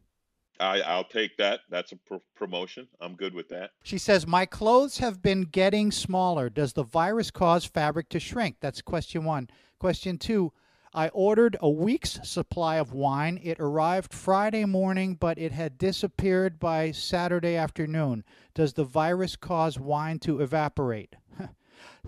I, 0.62 0.82
I'll 0.82 1.04
take 1.04 1.38
that. 1.38 1.62
That's 1.70 1.92
a 1.92 1.96
pr- 1.96 2.16
promotion. 2.36 2.88
I'm 3.00 3.16
good 3.16 3.34
with 3.34 3.50
that. 3.50 3.72
She 3.84 3.98
says, 3.98 4.28
My 4.28 4.46
clothes 4.46 5.00
have 5.00 5.22
been 5.22 5.44
getting 5.44 5.92
smaller. 5.92 6.50
Does 6.50 6.74
the 6.74 6.84
virus 6.84 7.32
cause 7.32 7.66
fabric 7.66 8.10
to 8.10 8.20
shrink? 8.20 8.58
That's 8.62 8.82
question 8.82 9.24
one. 9.24 9.50
Question 9.80 10.18
two 10.18 10.54
I 10.94 11.08
ordered 11.10 11.58
a 11.62 11.70
week's 11.70 12.20
supply 12.24 12.76
of 12.76 12.94
wine. 12.94 13.40
It 13.42 13.60
arrived 13.60 14.14
Friday 14.14 14.66
morning, 14.66 15.16
but 15.16 15.38
it 15.40 15.52
had 15.52 15.78
disappeared 15.78 16.60
by 16.60 16.92
Saturday 16.92 17.56
afternoon. 17.56 18.24
Does 18.54 18.74
the 18.74 18.84
virus 18.84 19.36
cause 19.36 19.80
wine 19.80 20.20
to 20.20 20.42
evaporate? 20.42 21.16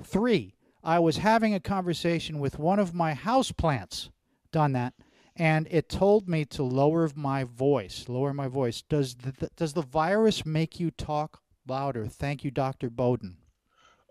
Three, 0.03 0.53
I 0.83 0.99
was 0.99 1.17
having 1.17 1.53
a 1.53 1.59
conversation 1.59 2.39
with 2.39 2.59
one 2.59 2.77
of 2.77 2.93
my 2.93 3.13
house 3.13 3.51
plants. 3.51 4.09
Done 4.51 4.73
that 4.73 4.93
and 5.35 5.67
it 5.71 5.89
told 5.89 6.29
me 6.29 6.45
to 6.45 6.63
lower 6.63 7.09
my 7.15 7.43
voice. 7.43 8.05
Lower 8.07 8.33
my 8.33 8.47
voice. 8.47 8.81
Does 8.81 9.15
the, 9.15 9.49
does 9.55 9.73
the 9.73 9.81
virus 9.81 10.45
make 10.45 10.79
you 10.79 10.91
talk 10.91 11.41
louder? 11.67 12.07
Thank 12.07 12.43
you, 12.43 12.51
Dr. 12.51 12.89
Bowden. 12.89 13.37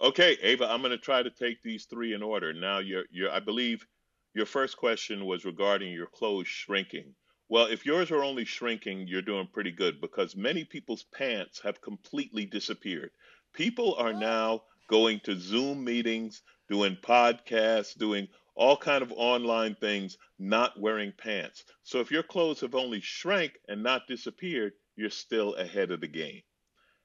Okay, 0.00 0.36
Ava, 0.42 0.68
I'm 0.68 0.80
going 0.80 0.90
to 0.90 0.98
try 0.98 1.22
to 1.22 1.30
take 1.30 1.62
these 1.62 1.84
three 1.84 2.12
in 2.12 2.22
order. 2.22 2.52
Now, 2.52 2.78
your 2.78 3.04
your 3.10 3.30
I 3.30 3.38
believe 3.38 3.86
your 4.34 4.46
first 4.46 4.76
question 4.76 5.26
was 5.26 5.44
regarding 5.44 5.92
your 5.92 6.06
clothes 6.06 6.48
shrinking. 6.48 7.14
Well, 7.48 7.66
if 7.66 7.86
yours 7.86 8.10
are 8.10 8.24
only 8.24 8.44
shrinking, 8.44 9.06
you're 9.06 9.22
doing 9.22 9.46
pretty 9.52 9.70
good 9.70 10.00
because 10.00 10.34
many 10.34 10.64
people's 10.64 11.04
pants 11.14 11.60
have 11.60 11.82
completely 11.82 12.46
disappeared. 12.46 13.10
People 13.52 13.94
are 13.96 14.12
oh. 14.12 14.18
now 14.18 14.62
going 14.88 15.20
to 15.20 15.38
Zoom 15.38 15.84
meetings, 15.84 16.42
doing 16.68 16.96
podcasts, 17.02 17.96
doing 17.96 18.26
all 18.54 18.76
kind 18.76 19.02
of 19.02 19.12
online 19.16 19.74
things, 19.74 20.18
not 20.38 20.78
wearing 20.78 21.12
pants. 21.16 21.64
So 21.82 22.00
if 22.00 22.10
your 22.10 22.22
clothes 22.22 22.60
have 22.60 22.74
only 22.74 23.00
shrank 23.00 23.58
and 23.68 23.82
not 23.82 24.06
disappeared, 24.06 24.72
you're 24.96 25.10
still 25.10 25.54
ahead 25.54 25.90
of 25.90 26.00
the 26.00 26.08
game. 26.08 26.42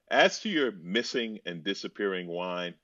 As 0.10 0.39
to 0.41 0.49
your 0.49 0.71
missing 0.71 1.39
and 1.45 1.63
disappearing 1.63 2.27
wine, 2.27 2.75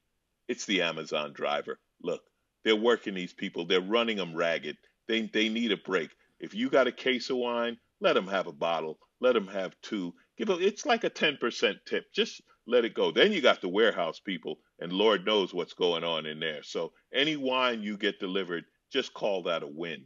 it's 0.48 0.66
the 0.66 0.82
Amazon 0.82 1.34
driver. 1.34 1.80
Look, 2.02 2.22
they're 2.64 2.76
working 2.76 3.14
these 3.14 3.34
people. 3.34 3.66
They're 3.66 3.82
running 3.82 4.18
them 4.18 4.36
ragged. 4.36 4.78
They, 5.08 5.22
they 5.22 5.50
need 5.50 5.72
a 5.72 5.78
break. 5.78 6.12
If 6.40 6.54
you 6.54 6.70
got 6.70 6.88
a 6.88 6.92
case 6.92 7.30
of 7.30 7.38
wine, 7.38 7.78
let 8.02 8.14
them 8.14 8.28
have 8.28 8.48
a 8.48 8.54
bottle. 8.54 9.00
Let 9.22 9.34
them 9.34 9.48
have 9.48 9.76
two. 9.82 10.14
Give 10.38 10.50
a, 10.50 10.58
it's 10.60 10.86
like 10.86 11.04
a 11.04 11.10
10% 11.10 11.76
tip. 11.86 12.06
Just 12.14 12.42
let 12.68 12.86
it 12.86 12.94
go. 12.94 13.12
Then 13.12 13.32
you 13.32 13.42
got 13.42 13.62
the 13.62 13.70
warehouse 13.70 14.20
people, 14.20 14.60
and 14.84 14.92
Lord 14.92 15.26
knows 15.26 15.54
what's 15.54 15.72
going 15.72 16.04
on 16.04 16.26
in 16.26 16.42
there. 16.42 16.62
So 16.62 16.92
any 17.14 17.38
wine 17.38 17.82
you 17.82 17.96
get 17.96 18.20
delivered, 18.20 18.66
just 18.92 19.14
call 19.14 19.44
that 19.44 19.64
a 19.64 19.68
win. 19.68 20.04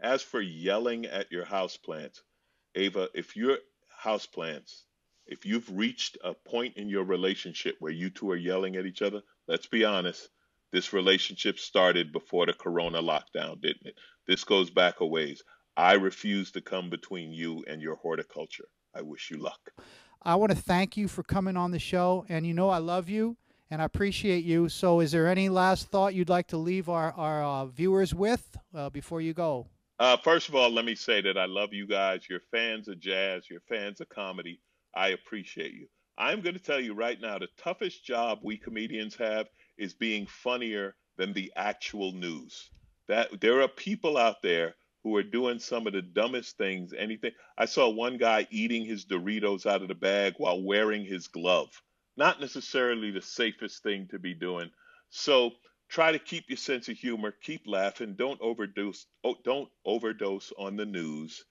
As 0.00 0.22
for 0.22 0.40
yelling 0.40 1.04
at 1.04 1.30
your 1.30 1.44
houseplants, 1.44 2.22
Ava, 2.74 3.10
if 3.12 3.36
your 3.36 3.58
houseplants, 4.02 4.84
if 5.26 5.44
you've 5.44 5.68
reached 5.76 6.16
a 6.24 6.32
point 6.32 6.78
in 6.78 6.88
your 6.88 7.04
relationship 7.04 7.76
where 7.80 7.92
you 7.92 8.08
two 8.08 8.30
are 8.30 8.36
yelling 8.36 8.76
at 8.76 8.86
each 8.86 9.02
other, 9.02 9.20
let's 9.46 9.66
be 9.66 9.84
honest, 9.84 10.30
this 10.72 10.94
relationship 10.94 11.58
started 11.58 12.10
before 12.10 12.46
the 12.46 12.54
corona 12.54 13.02
lockdown, 13.02 13.60
didn't 13.60 13.88
it? 13.88 13.98
This 14.26 14.42
goes 14.42 14.70
back 14.70 15.00
a 15.00 15.06
ways. 15.06 15.42
I 15.76 15.92
refuse 15.94 16.50
to 16.52 16.62
come 16.62 16.88
between 16.88 17.30
you 17.30 17.62
and 17.68 17.82
your 17.82 17.96
horticulture. 17.96 18.68
I 18.94 19.02
wish 19.02 19.30
you 19.30 19.36
luck. 19.36 19.70
I 20.22 20.36
want 20.36 20.50
to 20.50 20.56
thank 20.56 20.96
you 20.96 21.08
for 21.08 21.22
coming 21.22 21.58
on 21.58 21.72
the 21.72 21.78
show. 21.78 22.24
And 22.30 22.46
you 22.46 22.54
know, 22.54 22.70
I 22.70 22.78
love 22.78 23.10
you 23.10 23.36
and 23.70 23.82
I 23.82 23.84
appreciate 23.84 24.44
you. 24.44 24.68
So, 24.68 25.00
is 25.00 25.12
there 25.12 25.28
any 25.28 25.48
last 25.48 25.88
thought 25.88 26.14
you'd 26.14 26.28
like 26.28 26.48
to 26.48 26.56
leave 26.56 26.88
our, 26.88 27.12
our 27.12 27.42
uh, 27.42 27.66
viewers 27.66 28.14
with 28.14 28.56
uh, 28.74 28.90
before 28.90 29.20
you 29.20 29.34
go? 29.34 29.66
Uh, 29.98 30.16
first 30.16 30.48
of 30.48 30.54
all, 30.54 30.70
let 30.70 30.84
me 30.84 30.94
say 30.94 31.20
that 31.20 31.38
I 31.38 31.46
love 31.46 31.72
you 31.72 31.86
guys. 31.86 32.28
You're 32.28 32.40
fans 32.50 32.88
of 32.88 32.98
jazz, 33.00 33.48
you're 33.48 33.62
fans 33.68 34.00
of 34.00 34.08
comedy. 34.08 34.60
I 34.94 35.08
appreciate 35.08 35.72
you. 35.72 35.86
I'm 36.16 36.40
going 36.40 36.54
to 36.54 36.62
tell 36.62 36.80
you 36.80 36.94
right 36.94 37.20
now 37.20 37.38
the 37.38 37.48
toughest 37.58 38.04
job 38.04 38.38
we 38.42 38.56
comedians 38.56 39.16
have 39.16 39.46
is 39.76 39.94
being 39.94 40.26
funnier 40.26 40.94
than 41.16 41.32
the 41.32 41.52
actual 41.56 42.12
news. 42.12 42.70
That 43.08 43.40
there 43.40 43.60
are 43.62 43.68
people 43.68 44.16
out 44.16 44.42
there 44.42 44.74
who 45.02 45.16
are 45.16 45.22
doing 45.22 45.58
some 45.58 45.86
of 45.86 45.92
the 45.92 46.02
dumbest 46.02 46.56
things. 46.56 46.92
Anything. 46.96 47.32
I 47.58 47.66
saw 47.66 47.88
one 47.90 48.16
guy 48.16 48.46
eating 48.50 48.84
his 48.84 49.04
Doritos 49.04 49.66
out 49.66 49.82
of 49.82 49.88
the 49.88 49.94
bag 49.94 50.34
while 50.38 50.62
wearing 50.62 51.04
his 51.04 51.28
glove. 51.28 51.70
Not 52.16 52.40
necessarily 52.40 53.10
the 53.10 53.22
safest 53.22 53.82
thing 53.82 54.08
to 54.10 54.18
be 54.18 54.34
doing. 54.34 54.70
So 55.10 55.52
try 55.88 56.12
to 56.12 56.18
keep 56.18 56.44
your 56.48 56.56
sense 56.56 56.88
of 56.88 56.96
humor, 56.96 57.34
keep 57.42 57.62
laughing, 57.66 58.14
don't 58.16 58.40
overdose 58.40 59.06
oh, 59.24 59.36
don't 59.44 59.68
overdose 59.84 60.52
on 60.58 60.76
the 60.76 60.86
news 60.86 61.44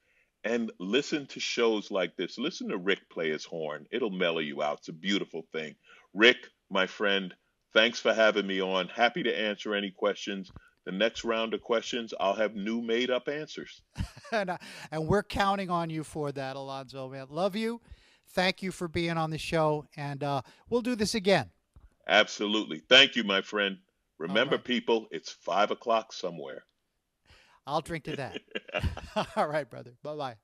and 0.44 0.72
listen 0.80 1.26
to 1.28 1.40
shows 1.40 1.90
like 1.90 2.16
this. 2.18 2.38
Listen 2.38 2.70
to 2.70 2.78
Rick 2.78 3.10
play 3.10 3.30
his 3.30 3.46
horn. 3.46 3.86
It'll 3.92 4.10
mellow 4.10 4.40
you 4.40 4.62
out. 4.62 4.80
It's 4.80 4.90
a 4.90 4.94
beautiful 4.94 5.44
thing. 5.54 5.76
Rick, 6.14 6.38
my 6.70 6.86
friend, 6.86 7.34
thanks 7.74 8.00
for 8.00 8.14
having 8.14 8.48
me 8.48 8.62
on. 8.62 8.88
Happy 8.90 9.24
to 9.24 9.40
answer 9.40 9.74
any 9.74 9.92
questions. 9.92 10.52
The 10.86 10.92
next 10.92 11.24
round 11.24 11.54
of 11.54 11.62
questions, 11.62 12.14
I'll 12.20 12.36
have 12.36 12.56
new 12.56 12.82
made 12.82 13.10
up 13.10 13.30
answers. 13.30 13.82
and, 14.34 14.50
uh, 14.50 14.58
and 14.92 15.08
we're 15.08 15.24
counting 15.24 15.70
on 15.70 15.90
you 15.90 16.04
for 16.04 16.34
that, 16.34 16.58
Alonzo, 16.58 17.08
man. 17.08 17.28
Love 17.30 17.56
you. 17.56 17.80
Thank 18.34 18.64
you 18.64 18.72
for 18.72 18.88
being 18.88 19.18
on 19.18 19.30
the 19.30 19.38
show. 19.38 19.86
And 19.96 20.24
uh, 20.24 20.42
we'll 20.70 20.82
do 20.82 20.96
this 20.96 21.16
again. 21.16 21.50
Absolutely. 22.08 22.80
Thank 22.80 23.16
you, 23.16 23.24
my 23.24 23.42
friend. 23.42 23.78
Remember, 24.18 24.56
right. 24.56 24.64
people, 24.64 25.08
it's 25.12 25.32
five 25.32 25.72
o'clock 25.72 26.14
somewhere. 26.14 26.64
I'll 27.66 27.82
drink 27.82 28.04
to 28.06 28.16
that. 28.18 28.40
All 29.36 29.48
right, 29.48 29.70
brother. 29.70 29.92
Bye 30.04 30.16
bye. 30.16 30.36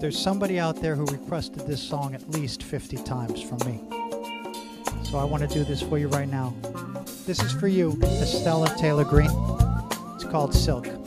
There's 0.00 0.18
somebody 0.18 0.60
out 0.60 0.80
there 0.80 0.94
who 0.94 1.04
requested 1.06 1.66
this 1.66 1.82
song 1.82 2.14
at 2.14 2.30
least 2.30 2.62
50 2.62 2.98
times 2.98 3.42
from 3.42 3.58
me. 3.66 3.82
So 5.02 5.18
I 5.18 5.24
want 5.24 5.42
to 5.42 5.48
do 5.48 5.64
this 5.64 5.82
for 5.82 5.98
you 5.98 6.06
right 6.08 6.28
now. 6.28 6.54
This 7.28 7.42
is 7.42 7.52
for 7.52 7.68
you, 7.68 7.92
Estella 8.22 8.74
Taylor 8.78 9.04
Green. 9.04 9.28
It's 10.14 10.24
called 10.24 10.54
Silk. 10.54 10.97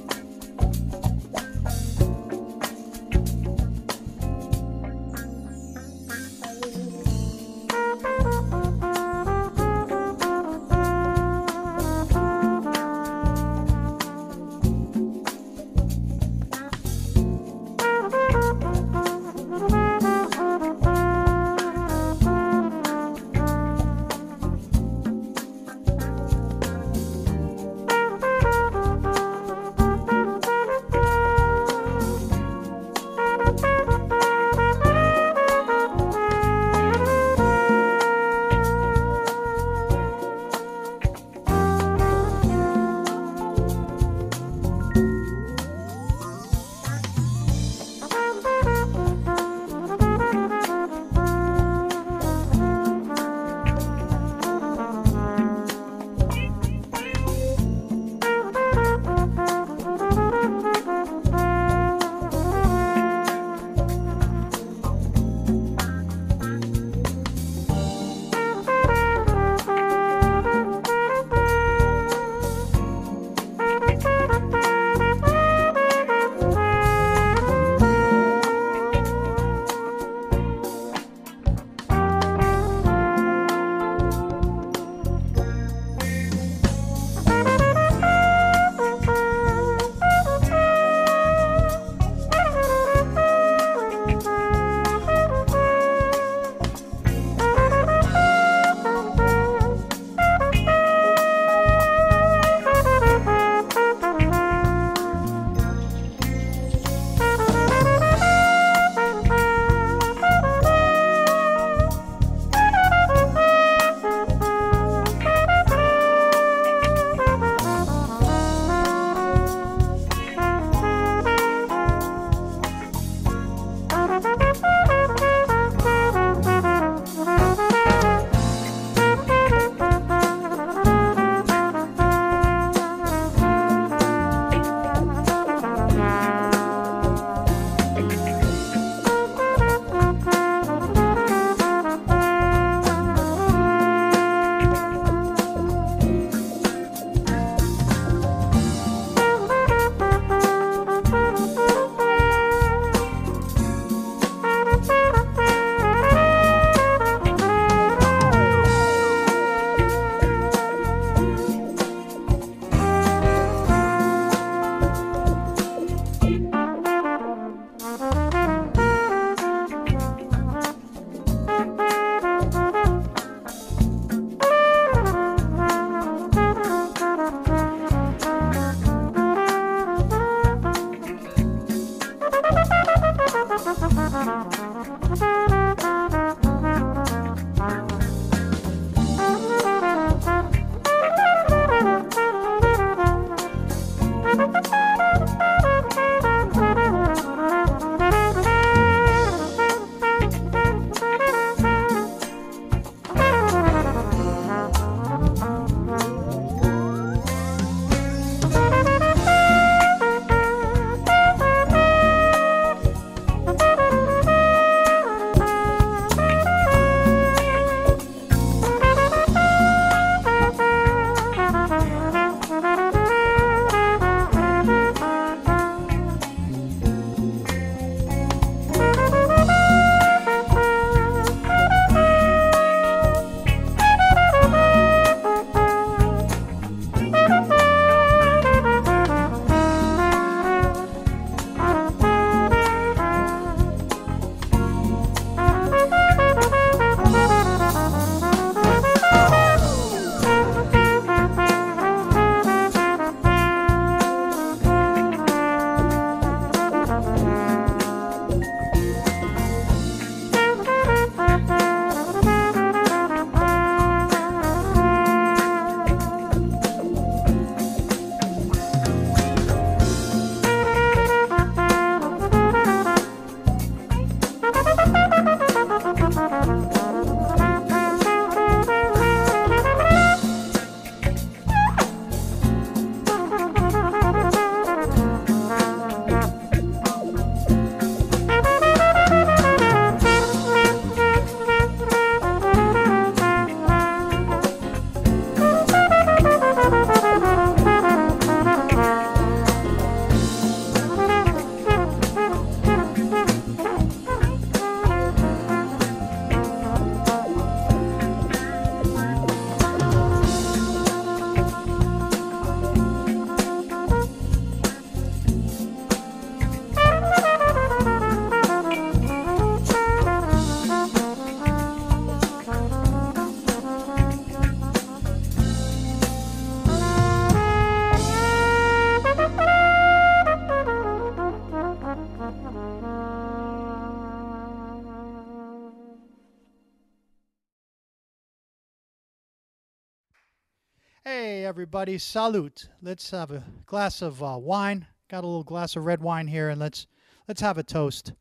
Everybody, 341.51 341.97
salute. 341.97 342.69
Let's 342.81 343.11
have 343.11 343.29
a 343.29 343.43
glass 343.65 344.01
of 344.01 344.23
uh, 344.23 344.37
wine. 344.39 344.87
Got 345.09 345.25
a 345.25 345.27
little 345.27 345.43
glass 345.43 345.75
of 345.75 345.83
red 345.83 346.01
wine 346.01 346.27
here, 346.27 346.47
and 346.47 346.57
let's 346.57 346.87
let's 347.27 347.41
have 347.41 347.57
a 347.57 347.63
toast 347.63 348.13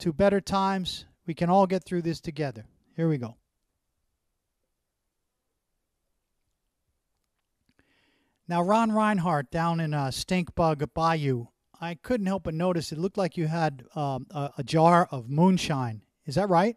to 0.00 0.12
better 0.12 0.40
times. 0.40 1.04
We 1.28 1.34
can 1.34 1.48
all 1.48 1.68
get 1.68 1.84
through 1.84 2.02
this 2.02 2.20
together. 2.20 2.64
Here 2.96 3.08
we 3.08 3.18
go. 3.18 3.36
Now, 8.48 8.62
Ron 8.62 8.90
Reinhardt 8.90 9.52
down 9.52 9.78
in 9.78 9.94
uh, 9.94 10.08
Stinkbug 10.08 10.92
Bayou, 10.92 11.46
I 11.80 11.94
couldn't 11.94 12.26
help 12.26 12.42
but 12.42 12.54
notice 12.54 12.90
it 12.90 12.98
looked 12.98 13.16
like 13.16 13.36
you 13.36 13.46
had 13.46 13.84
um, 13.94 14.26
a, 14.32 14.50
a 14.58 14.64
jar 14.64 15.06
of 15.12 15.30
moonshine. 15.30 16.02
Is 16.24 16.34
that 16.34 16.48
right? 16.48 16.74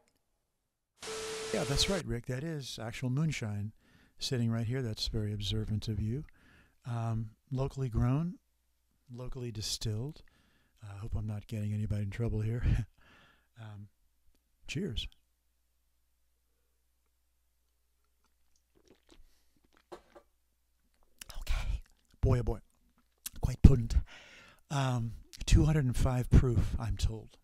Yeah, 1.51 1.63
that's 1.63 1.89
right, 1.89 2.05
Rick. 2.05 2.27
That 2.27 2.43
is 2.43 2.77
actual 2.79 3.09
moonshine 3.09 3.71
sitting 4.19 4.51
right 4.51 4.67
here. 4.67 4.81
That's 4.81 5.07
very 5.07 5.33
observant 5.33 5.87
of 5.87 5.99
you. 5.99 6.25
Um, 6.85 7.31
locally 7.51 7.89
grown, 7.89 8.35
locally 9.13 9.51
distilled. 9.51 10.21
I 10.83 10.95
uh, 10.95 10.99
hope 10.99 11.15
I'm 11.17 11.27
not 11.27 11.47
getting 11.47 11.73
anybody 11.73 12.03
in 12.03 12.09
trouble 12.09 12.41
here. 12.41 12.63
um, 13.61 13.87
cheers. 14.67 15.07
Okay. 19.91 21.81
Boy, 22.21 22.39
oh 22.39 22.43
boy. 22.43 22.59
Quite 23.41 23.61
potent. 23.61 23.95
Um, 24.71 25.13
205 25.45 26.29
proof, 26.29 26.75
I'm 26.79 26.95
told. 26.95 27.37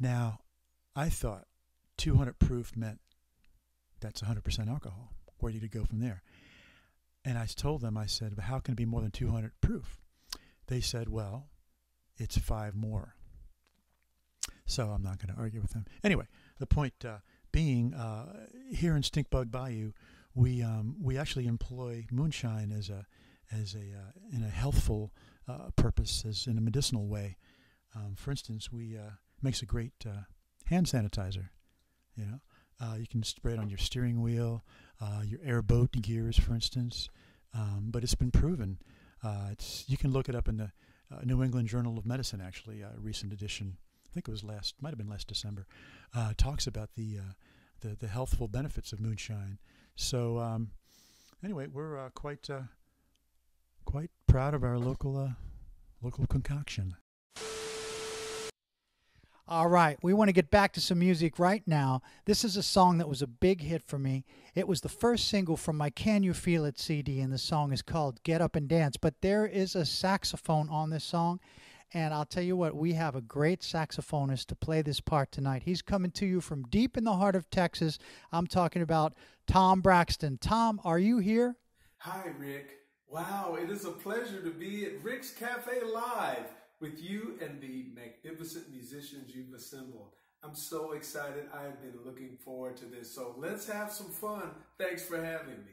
Now, 0.00 0.40
I 0.96 1.08
thought 1.08 1.46
200 1.98 2.38
proof 2.38 2.76
meant 2.76 3.00
that's 4.00 4.20
100% 4.20 4.68
alcohol. 4.68 5.12
Where 5.44 5.52
you 5.52 5.68
go 5.68 5.84
from 5.84 6.00
there? 6.00 6.22
And 7.22 7.36
I 7.36 7.44
told 7.44 7.82
them, 7.82 7.98
I 7.98 8.06
said, 8.06 8.34
but 8.34 8.44
how 8.44 8.60
can 8.60 8.72
it 8.72 8.78
be 8.78 8.86
more 8.86 9.02
than 9.02 9.10
200 9.10 9.52
proof? 9.60 10.00
They 10.68 10.80
said, 10.80 11.10
well, 11.10 11.48
it's 12.16 12.38
five 12.38 12.74
more. 12.74 13.14
So 14.64 14.88
I'm 14.88 15.02
not 15.02 15.18
going 15.18 15.34
to 15.34 15.38
argue 15.38 15.60
with 15.60 15.72
them. 15.72 15.84
Anyway, 16.02 16.24
the 16.58 16.66
point 16.66 16.94
uh, 17.06 17.18
being, 17.52 17.92
uh, 17.92 18.46
here 18.70 18.96
in 18.96 19.02
Stinkbug 19.02 19.50
Bayou, 19.50 19.92
we 20.34 20.62
um, 20.62 20.96
we 20.98 21.18
actually 21.18 21.46
employ 21.46 22.06
moonshine 22.10 22.72
as 22.72 22.88
a 22.88 23.06
as 23.52 23.74
a 23.74 23.80
uh, 23.80 24.12
in 24.34 24.42
a 24.42 24.48
healthful 24.48 25.12
uh, 25.46 25.68
purpose, 25.76 26.24
as 26.26 26.46
in 26.46 26.56
a 26.56 26.62
medicinal 26.62 27.06
way. 27.06 27.36
Um, 27.94 28.14
for 28.16 28.30
instance, 28.30 28.72
we 28.72 28.96
uh, 28.96 29.10
makes 29.42 29.60
a 29.60 29.66
great 29.66 29.92
uh, 30.08 30.22
hand 30.64 30.86
sanitizer. 30.86 31.50
You 32.16 32.24
know, 32.24 32.40
uh, 32.80 32.96
you 32.98 33.06
can 33.06 33.22
spray 33.22 33.54
it 33.54 33.58
on 33.58 33.68
your 33.68 33.78
steering 33.78 34.20
wheel, 34.20 34.64
uh, 35.00 35.22
your 35.24 35.40
airboat 35.44 35.92
gears, 35.92 36.38
for 36.38 36.54
instance. 36.54 37.08
Um, 37.54 37.88
but 37.90 38.02
it's 38.02 38.14
been 38.14 38.30
proven. 38.30 38.78
Uh, 39.22 39.48
it's 39.52 39.84
you 39.86 39.96
can 39.96 40.12
look 40.12 40.28
it 40.28 40.34
up 40.34 40.48
in 40.48 40.56
the 40.56 40.72
uh, 41.12 41.20
New 41.24 41.42
England 41.42 41.68
Journal 41.68 41.96
of 41.98 42.04
Medicine, 42.04 42.40
actually, 42.40 42.82
a 42.82 42.90
recent 42.98 43.32
edition. 43.32 43.76
I 44.06 44.12
think 44.12 44.28
it 44.28 44.30
was 44.30 44.44
last, 44.44 44.74
might 44.80 44.90
have 44.90 44.98
been 44.98 45.08
last 45.08 45.28
December. 45.28 45.66
Uh, 46.14 46.32
talks 46.36 46.66
about 46.66 46.90
the, 46.96 47.18
uh, 47.18 47.32
the 47.80 47.96
the 47.96 48.08
healthful 48.08 48.48
benefits 48.48 48.92
of 48.92 49.00
moonshine. 49.00 49.58
So 49.96 50.38
um, 50.38 50.70
anyway, 51.42 51.66
we're 51.66 52.10
quite 52.10 52.48
quite 53.84 54.10
proud 54.26 54.54
of 54.54 54.64
our 54.64 54.78
local 54.78 55.34
local 56.02 56.26
concoction. 56.26 56.96
All 59.46 59.68
right, 59.68 59.98
we 60.02 60.14
want 60.14 60.28
to 60.28 60.32
get 60.32 60.50
back 60.50 60.72
to 60.72 60.80
some 60.80 60.98
music 60.98 61.38
right 61.38 61.62
now. 61.66 62.00
This 62.24 62.44
is 62.44 62.56
a 62.56 62.62
song 62.62 62.96
that 62.96 63.10
was 63.10 63.20
a 63.20 63.26
big 63.26 63.60
hit 63.60 63.82
for 63.82 63.98
me. 63.98 64.24
It 64.54 64.66
was 64.66 64.80
the 64.80 64.88
first 64.88 65.28
single 65.28 65.58
from 65.58 65.76
my 65.76 65.90
Can 65.90 66.22
You 66.22 66.32
Feel 66.32 66.64
It 66.64 66.78
CD, 66.78 67.20
and 67.20 67.30
the 67.30 67.36
song 67.36 67.70
is 67.70 67.82
called 67.82 68.22
Get 68.22 68.40
Up 68.40 68.56
and 68.56 68.66
Dance. 68.66 68.96
But 68.96 69.20
there 69.20 69.44
is 69.44 69.76
a 69.76 69.84
saxophone 69.84 70.70
on 70.70 70.88
this 70.88 71.04
song, 71.04 71.40
and 71.92 72.14
I'll 72.14 72.24
tell 72.24 72.42
you 72.42 72.56
what, 72.56 72.74
we 72.74 72.94
have 72.94 73.14
a 73.14 73.20
great 73.20 73.60
saxophonist 73.60 74.46
to 74.46 74.54
play 74.54 74.80
this 74.80 75.00
part 75.00 75.30
tonight. 75.30 75.64
He's 75.66 75.82
coming 75.82 76.10
to 76.12 76.24
you 76.24 76.40
from 76.40 76.62
deep 76.70 76.96
in 76.96 77.04
the 77.04 77.16
heart 77.16 77.36
of 77.36 77.50
Texas. 77.50 77.98
I'm 78.32 78.46
talking 78.46 78.80
about 78.80 79.12
Tom 79.46 79.82
Braxton. 79.82 80.38
Tom, 80.38 80.80
are 80.84 80.98
you 80.98 81.18
here? 81.18 81.56
Hi, 81.98 82.28
Rick. 82.38 82.78
Wow, 83.08 83.58
it 83.62 83.68
is 83.68 83.84
a 83.84 83.90
pleasure 83.90 84.40
to 84.40 84.50
be 84.50 84.86
at 84.86 85.04
Rick's 85.04 85.32
Cafe 85.32 85.82
Live 85.82 86.46
with 86.84 87.02
you 87.02 87.38
and 87.40 87.62
the 87.62 87.86
magnificent 87.94 88.70
musicians 88.70 89.34
you've 89.34 89.54
assembled. 89.54 90.10
I'm 90.42 90.54
so 90.54 90.92
excited. 90.92 91.46
I 91.58 91.62
have 91.62 91.80
been 91.80 91.98
looking 92.04 92.36
forward 92.44 92.76
to 92.76 92.84
this. 92.84 93.10
So 93.10 93.34
let's 93.38 93.66
have 93.66 93.90
some 93.90 94.10
fun. 94.10 94.50
Thanks 94.76 95.02
for 95.02 95.16
having 95.16 95.64
me. 95.64 95.72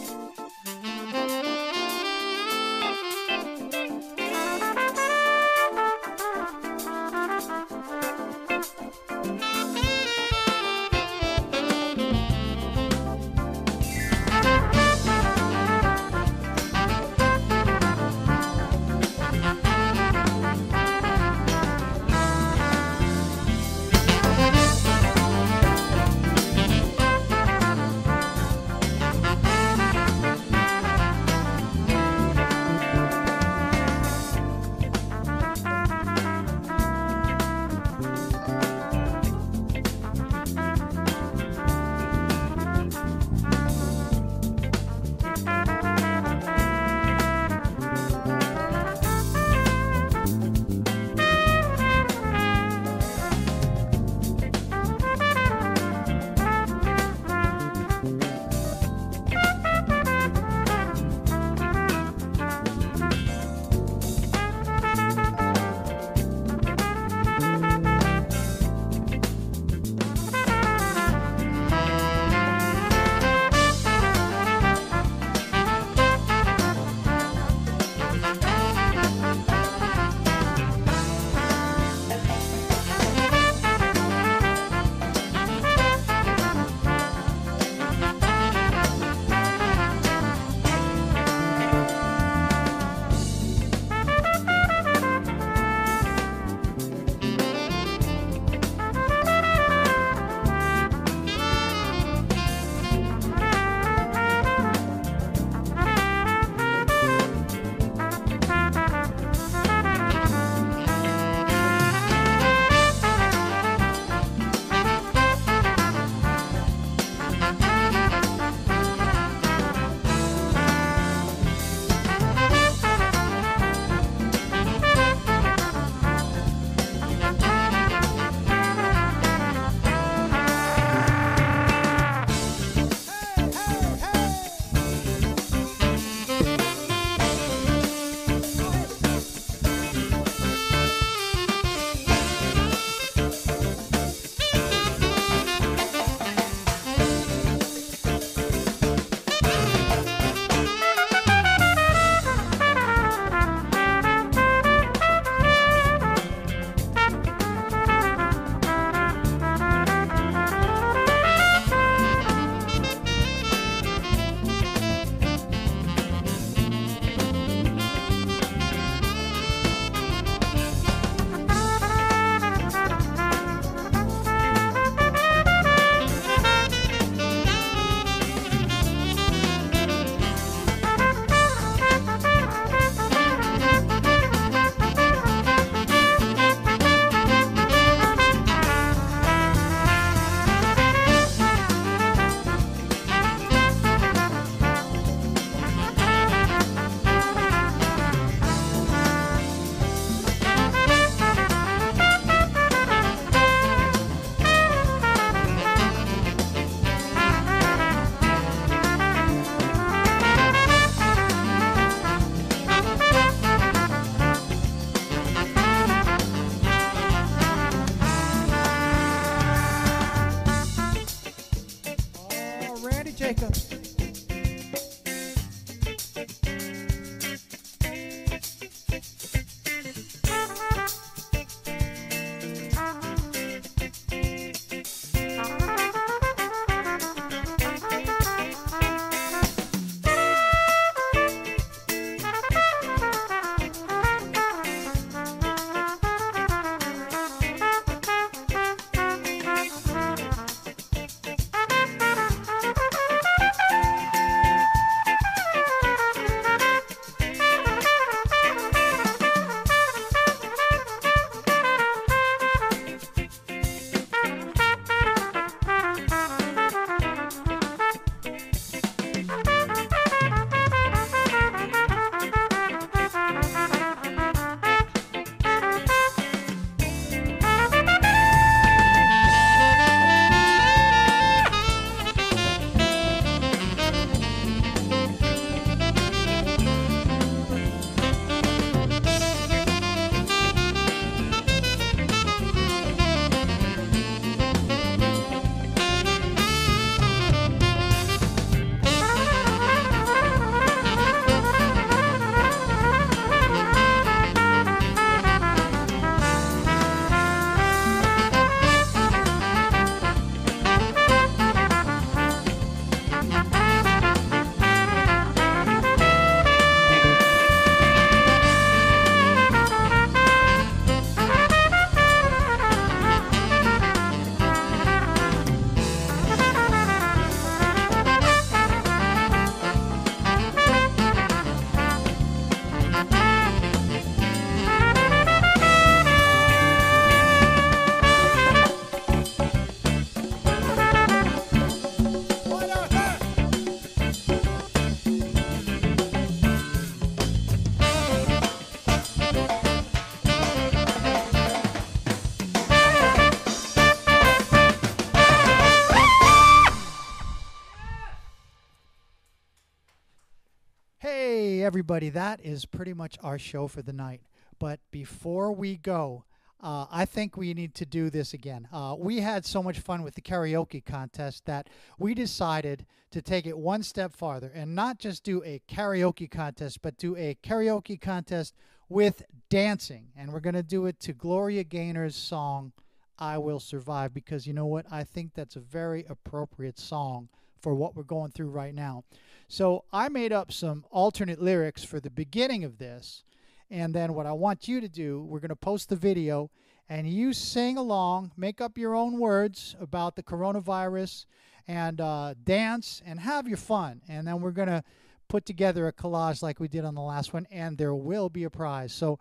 everybody, 361.89 362.11
that 362.11 362.39
is 362.45 362.67
pretty 362.67 362.93
much 362.93 363.17
our 363.23 363.39
show 363.39 363.67
for 363.67 363.81
the 363.81 363.95
night. 363.95 364.21
But 364.59 364.79
before 364.91 365.53
we 365.53 365.79
go, 365.79 366.25
uh, 366.63 366.85
I 366.91 367.07
think 367.07 367.35
we 367.35 367.55
need 367.55 367.75
to 367.77 367.87
do 367.87 368.11
this 368.11 368.35
again. 368.35 368.69
Uh, 368.71 368.95
we 368.99 369.21
had 369.21 369.47
so 369.47 369.63
much 369.63 369.79
fun 369.79 370.03
with 370.03 370.15
the 370.15 370.21
karaoke 370.21 370.85
contest 370.85 371.47
that 371.47 371.71
we 371.99 372.13
decided 372.13 372.85
to 373.11 373.23
take 373.23 373.47
it 373.47 373.57
one 373.57 373.83
step 373.83 374.13
farther 374.13 374.53
and 374.55 374.75
not 374.75 374.99
just 374.99 375.25
do 375.25 375.43
a 375.45 375.63
karaoke 375.67 376.31
contest, 376.31 376.83
but 376.83 376.99
do 376.99 377.17
a 377.17 377.39
karaoke 377.43 377.99
contest 377.99 378.55
with 378.91 379.23
dancing. 379.49 380.09
And 380.15 380.31
we're 380.31 380.41
going 380.41 380.57
to 380.57 380.63
do 380.63 380.85
it 380.85 381.01
to 381.01 381.15
Gloria 381.15 381.65
Gaynor's 381.65 382.17
song, 382.17 382.73
I 383.19 383.39
Will 383.39 383.61
Survive, 383.61 384.13
because 384.13 384.47
you 384.47 384.53
know 384.53 384.67
what? 384.67 384.85
I 384.93 385.05
think 385.05 385.33
that's 385.33 385.57
a 385.57 385.61
very 385.61 386.05
appropriate 386.07 386.79
song 386.79 387.31
for 387.63 387.75
what 387.75 387.97
we're 387.97 388.03
going 388.03 388.33
through 388.33 388.51
right 388.51 388.75
now. 388.75 389.05
So 389.49 389.85
I 389.93 390.09
made 390.09 390.33
up 390.33 390.53
some 390.53 390.85
alternate 390.91 391.41
lyrics 391.41 391.83
for 391.83 392.01
the 392.01 392.11
beginning 392.11 392.65
of 392.65 392.79
this. 392.79 393.25
And 393.71 393.95
then 393.95 394.15
what 394.15 394.27
I 394.27 394.33
want 394.33 394.69
you 394.69 394.81
to 394.81 394.89
do, 394.89 395.23
we're 395.23 395.41
going 395.41 395.49
to 395.49 395.57
post 395.57 395.89
the 395.89 395.97
video 395.97 396.51
and 396.89 397.09
you 397.09 397.33
sing 397.33 397.77
along, 397.77 398.33
make 398.37 398.61
up 398.61 398.79
your 398.79 398.95
own 398.95 399.19
words 399.19 399.75
about 399.81 400.17
the 400.17 400.23
coronavirus 400.23 401.27
and 401.67 402.01
uh, 402.01 402.35
dance 402.45 403.03
and 403.05 403.21
have 403.21 403.49
your 403.49 403.57
fun. 403.57 404.03
And 404.09 404.27
then 404.27 404.41
we're 404.41 404.53
going 404.53 404.69
to 404.69 404.85
put 405.29 405.45
together 405.45 405.87
a 405.87 405.93
collage 405.93 406.43
like 406.43 406.61
we 406.61 406.69
did 406.69 406.85
on 406.85 406.95
the 406.95 407.03
last 407.03 407.35
one, 407.35 407.47
and 407.51 407.77
there 407.77 407.95
will 407.95 408.31
be 408.31 408.45
a 408.45 408.51
prize. 408.51 408.93
So 408.93 409.19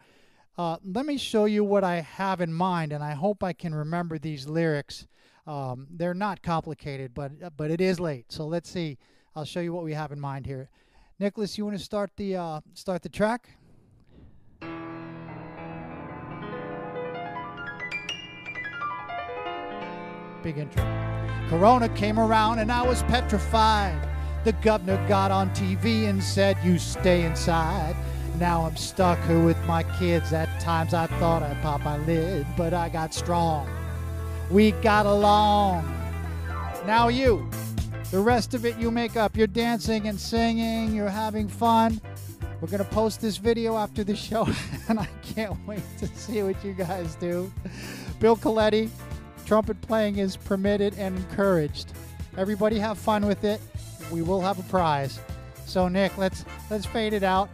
uh, 0.58 0.78
let 0.84 1.06
me 1.06 1.18
show 1.18 1.46
you 1.46 1.64
what 1.64 1.84
I 1.84 2.02
have 2.02 2.42
in 2.42 2.54
mind, 2.54 2.94
and 2.94 3.04
I 3.04 3.12
hope 3.12 3.44
I 3.44 3.54
can 3.54 3.76
remember 3.76 4.18
these 4.18 4.48
lyrics. 4.48 5.06
Um, 5.46 5.88
they're 5.92 6.14
not 6.14 6.42
complicated, 6.42 7.14
but 7.14 7.56
but 7.56 7.72
it 7.72 7.80
is 7.80 8.00
late. 8.00 8.32
So 8.32 8.48
let's 8.48 8.70
see. 8.70 8.98
I'll 9.38 9.46
show 9.46 9.60
you 9.60 9.72
what 9.72 9.84
we 9.84 9.94
have 9.94 10.12
in 10.12 10.20
mind 10.20 10.48
here. 10.48 10.68
Nicholas, 11.20 11.60
you 11.60 11.66
want 11.66 11.78
to 11.78 11.84
start 11.84 12.10
the 12.18 12.38
uh, 12.38 12.60
start 12.74 13.04
the 13.04 13.10
track? 13.10 13.48
Big 20.42 20.58
intro. 20.58 20.84
Corona 21.50 21.88
came 21.90 22.18
around 22.18 22.58
and 22.58 22.72
I 22.72 22.82
was 22.82 23.04
petrified. 23.04 24.10
The 24.44 24.54
governor 24.54 24.98
got 25.08 25.30
on 25.30 25.52
TV 25.52 26.10
and 26.10 26.24
said, 26.24 26.58
You 26.64 26.80
stay 26.80 27.24
inside. 27.24 27.96
Now 28.40 28.66
I'm 28.66 28.76
stuck 28.76 29.20
here 29.28 29.46
with 29.46 29.64
my 29.66 29.84
kids. 30.00 30.34
At 30.34 30.60
times 30.60 30.96
I 30.96 31.06
thought 31.20 31.44
I'd 31.44 31.62
pop 31.62 31.84
my 31.84 31.98
lid, 32.08 32.48
but 32.58 32.74
I 32.74 32.90
got 32.90 33.14
strong. 33.14 33.70
We 34.50 34.72
got 34.72 35.06
along. 35.06 35.86
Now 36.88 37.10
you. 37.10 37.48
The 38.10 38.20
rest 38.20 38.53
of 38.53 38.66
it 38.66 38.78
you 38.78 38.89
make 38.89 39.18
up. 39.18 39.36
You're 39.36 39.47
dancing 39.47 40.08
and 40.08 40.18
singing, 40.18 40.95
you're 40.95 41.10
having 41.10 41.49
fun. 41.49 41.99
We're 42.62 42.70
going 42.70 42.84
to 42.84 42.89
post 42.89 43.20
this 43.20 43.36
video 43.38 43.76
after 43.76 44.03
the 44.03 44.16
show, 44.16 44.47
and 44.88 44.97
I 44.97 45.10
can't 45.22 45.55
wait 45.68 45.84
to 45.99 46.08
see 46.08 46.41
what 46.41 46.64
you 46.64 46.74
guys 46.74 47.16
do. 47.16 47.51
Bill 48.20 48.38
Coletti, 48.38 48.89
trumpet 49.45 49.80
playing 49.82 50.18
is 50.18 50.38
permitted 50.38 50.97
and 50.97 51.18
encouraged. 51.18 51.91
Everybody 52.38 52.80
have 52.80 52.97
fun 52.97 53.26
with 53.26 53.43
it. 53.43 53.60
We 54.10 54.22
will 54.22 54.41
have 54.41 54.58
a 54.58 54.64
prize. 54.64 55.20
So 55.66 55.89
Nick, 55.89 56.18
let's 56.18 56.45
let's 56.72 56.86
fade 56.86 57.12
it 57.12 57.24
out. 57.24 57.49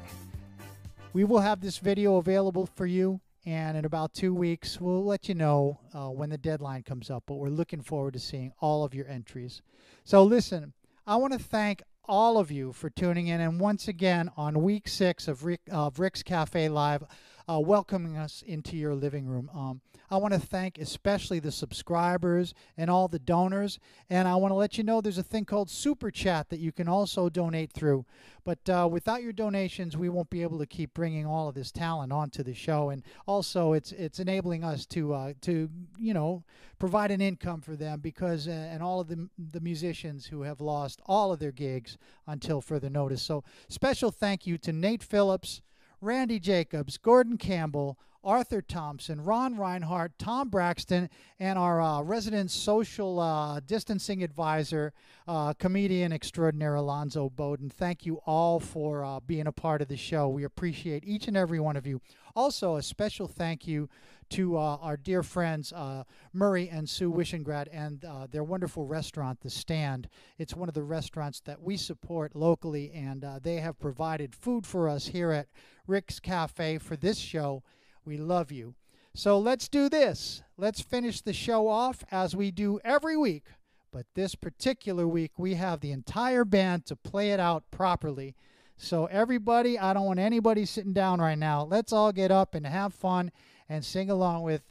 We 1.14 1.24
will 1.24 1.40
have 1.40 1.62
this 1.62 1.80
video 1.80 2.18
available 2.18 2.68
for 2.76 2.86
you, 2.86 3.20
and 3.46 3.78
in 3.78 3.86
about 3.86 4.14
two 4.14 4.34
weeks, 4.34 4.80
we'll 4.80 5.04
let 5.04 5.28
you 5.28 5.36
know 5.36 5.80
uh, 5.94 6.08
when 6.08 6.30
the 6.30 6.38
deadline 6.38 6.84
comes 6.84 7.10
up. 7.10 7.24
But 7.26 7.36
we're 7.36 7.50
looking 7.50 7.82
forward 7.82 8.14
to 8.14 8.20
seeing 8.20 8.54
all 8.60 8.84
of 8.84 8.94
your 8.94 9.08
entries. 9.08 9.62
So 10.04 10.24
listen, 10.24 10.74
I 11.06 11.18
want 11.18 11.34
to 11.34 11.40
thank 11.40 11.84
all 12.06 12.38
of 12.38 12.52
you 12.52 12.74
for 12.74 12.90
tuning 12.90 13.28
in, 13.28 13.42
and 13.42 13.60
once 13.60 13.88
again 13.88 14.30
on 14.36 14.62
week 14.62 14.88
six 14.88 15.28
of, 15.28 15.46
Rick, 15.46 15.62
of 15.72 16.00
Rick's 16.00 16.24
Cafe 16.24 16.70
Live, 16.70 17.04
uh, 17.50 17.60
welcoming 17.60 18.18
us 18.18 18.44
into 18.46 18.78
your 18.78 18.96
living 18.96 19.26
room. 19.28 19.50
Um, 19.54 19.82
I 20.10 20.18
want 20.18 20.34
to 20.34 20.40
thank 20.40 20.78
especially 20.78 21.40
the 21.40 21.52
subscribers 21.52 22.54
and 22.78 22.90
all 22.90 23.08
the 23.08 23.20
donors. 23.20 23.80
And 24.10 24.28
I 24.28 24.36
want 24.36 24.52
to 24.52 24.56
let 24.56 24.78
you 24.78 24.84
know 24.84 25.02
there's 25.02 25.18
a 25.18 25.24
thing 25.24 25.46
called 25.46 25.70
Super 25.70 26.12
Chat 26.12 26.50
that 26.50 26.60
you 26.60 26.72
can 26.72 26.88
also 26.88 27.30
donate 27.30 27.72
through. 27.72 28.06
But 28.46 28.70
uh, 28.70 28.88
without 28.92 29.24
your 29.24 29.34
donations, 29.34 29.98
we 29.98 30.10
won't 30.10 30.30
be 30.30 30.42
able 30.42 30.60
to 30.60 30.66
keep 30.66 30.94
bringing 30.94 31.26
all 31.26 31.48
of 31.48 31.56
this 31.56 31.72
talent 31.72 32.12
onto 32.12 32.44
the 32.44 32.54
show. 32.54 32.90
And 32.90 33.04
also, 33.26 33.74
it's 33.74 33.92
it's 33.92 34.20
enabling 34.20 34.64
us 34.64 34.86
to 34.88 35.14
uh, 35.14 35.34
to 35.42 35.70
you 35.98 36.14
know 36.14 36.44
provide 36.78 37.12
an 37.12 37.22
income 37.22 37.62
for 37.62 37.76
them 37.76 38.00
because 38.00 38.48
uh, 38.48 38.52
and 38.52 38.84
all 38.84 39.00
of 39.00 39.08
the 39.08 39.30
the 39.38 39.62
musicians 39.62 40.28
who 40.28 40.42
have 40.44 40.62
lost 40.62 41.02
all 41.06 41.32
of 41.32 41.40
their 41.40 41.52
gigs 41.52 41.98
until 42.28 42.62
further 42.62 42.90
notice. 42.90 43.22
So 43.22 43.44
special 43.70 44.12
thank 44.12 44.46
you 44.46 44.58
to 44.60 44.74
Nate 44.74 45.04
Phillips. 45.04 45.62
Randy 46.04 46.40
Jacobs, 46.40 46.98
Gordon 46.98 47.38
Campbell, 47.38 47.98
Arthur 48.24 48.62
Thompson, 48.62 49.22
Ron 49.22 49.58
Reinhardt, 49.58 50.18
Tom 50.18 50.48
Braxton, 50.50 51.10
and 51.40 51.60
our 51.60 51.82
uh, 51.82 52.02
resident 52.02 52.52
social 52.52 53.20
uh, 53.20 53.60
distancing 53.60 54.24
advisor, 54.24 54.94
uh, 55.28 55.54
comedian 55.54 56.14
extraordinaire 56.14 56.76
Alonzo 56.76 57.30
Bowden. 57.30 57.70
Thank 57.70 58.06
you 58.06 58.22
all 58.26 58.62
for 58.62 59.04
uh, 59.04 59.20
being 59.20 59.48
a 59.48 59.52
part 59.52 59.82
of 59.82 59.90
the 59.90 59.98
show. 59.98 60.30
We 60.30 60.46
appreciate 60.46 61.04
each 61.06 61.28
and 61.28 61.36
every 61.36 61.60
one 61.60 61.76
of 61.76 61.86
you. 61.86 62.00
Also, 62.34 62.78
a 62.78 62.82
special 62.82 63.28
thank 63.28 63.68
you 63.68 63.90
to 64.30 64.58
uh, 64.58 64.78
our 64.78 64.96
dear 64.96 65.22
friends 65.22 65.74
uh, 65.74 66.04
Murray 66.32 66.70
and 66.70 66.90
Sue 66.90 67.12
Wishengrad 67.12 67.68
and 67.74 68.06
their 68.32 68.44
wonderful 68.44 68.86
restaurant, 68.86 69.42
The 69.42 69.50
Stand. 69.50 70.08
It's 70.38 70.56
one 70.56 70.70
of 70.70 70.76
the 70.76 70.84
restaurants 70.84 71.42
that 71.42 71.62
we 71.62 71.76
support 71.76 72.36
locally, 72.36 72.92
and 72.94 73.26
they 73.44 73.58
have 73.58 73.78
provided 73.80 74.34
food 74.34 74.66
for 74.66 74.88
us 74.88 75.08
here 75.08 75.32
at 75.32 75.50
Rick's 75.88 76.22
Cafe 76.22 76.78
for 76.78 76.96
this 76.96 77.18
show 77.18 77.64
we 78.06 78.18
love 78.18 78.52
you. 78.52 78.76
So 79.16 79.38
let's 79.38 79.68
do 79.68 79.90
this. 79.90 80.42
Let's 80.58 80.82
finish 80.82 81.22
the 81.22 81.34
show 81.34 81.68
off 81.68 82.04
as 82.12 82.36
we 82.36 82.52
do 82.52 82.80
every 82.84 83.16
week. 83.16 83.46
But 83.92 84.08
this 84.16 84.34
particular 84.34 85.08
week, 85.08 85.34
we 85.38 85.54
have 85.54 85.80
the 85.80 85.92
entire 85.92 86.46
band 86.46 86.88
to 86.88 86.96
play 86.96 87.32
it 87.32 87.40
out 87.40 87.70
properly. 87.70 88.36
So, 88.76 89.06
everybody, 89.06 89.78
I 89.78 89.94
don't 89.94 90.08
want 90.08 90.20
anybody 90.20 90.66
sitting 90.66 90.94
down 90.94 91.22
right 91.22 91.38
now. 91.38 91.64
Let's 91.64 91.94
all 91.94 92.12
get 92.12 92.32
up 92.32 92.56
and 92.56 92.66
have 92.66 92.94
fun 92.96 93.32
and 93.70 93.86
sing 93.86 94.10
along 94.10 94.42
with 94.42 94.64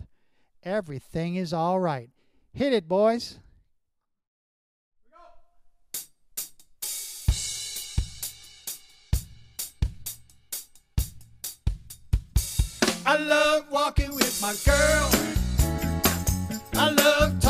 Everything 0.65 1.37
is 1.37 1.53
All 1.53 1.79
Right. 1.79 2.11
Hit 2.53 2.73
it, 2.73 2.89
boys. 2.89 3.39
I 13.05 13.17
love 13.17 13.65
walking 13.71 14.15
with 14.15 14.41
my 14.41 14.55
girl. 14.65 15.11
I 16.75 16.91
love 16.91 17.42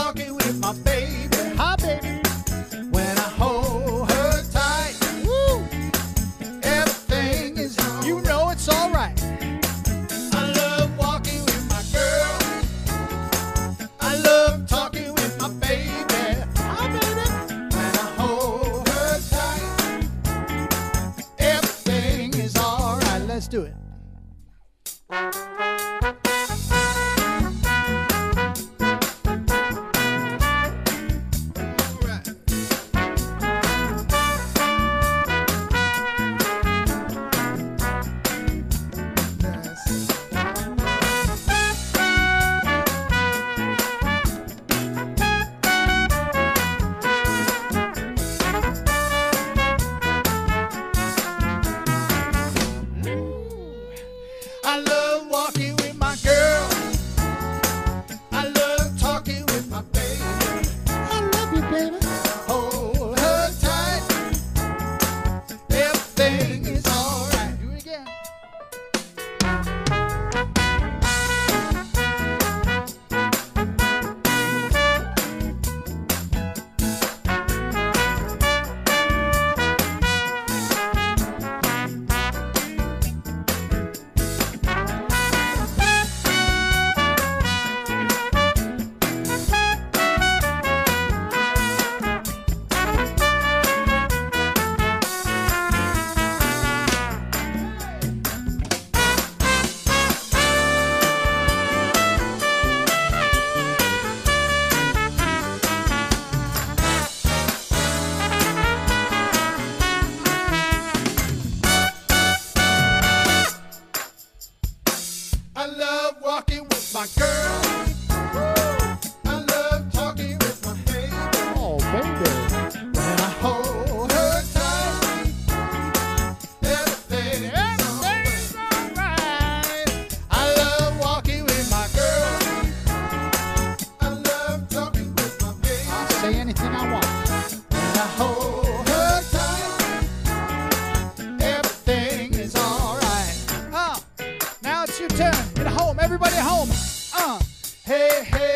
your 145.03 145.11
turn. 145.11 145.35
At 145.57 145.67
home, 145.67 145.99
everybody 146.01 146.37
at 146.37 146.45
home. 146.45 146.71
Uh. 147.13 147.41
Hey, 147.85 148.23
hey. 148.25 148.52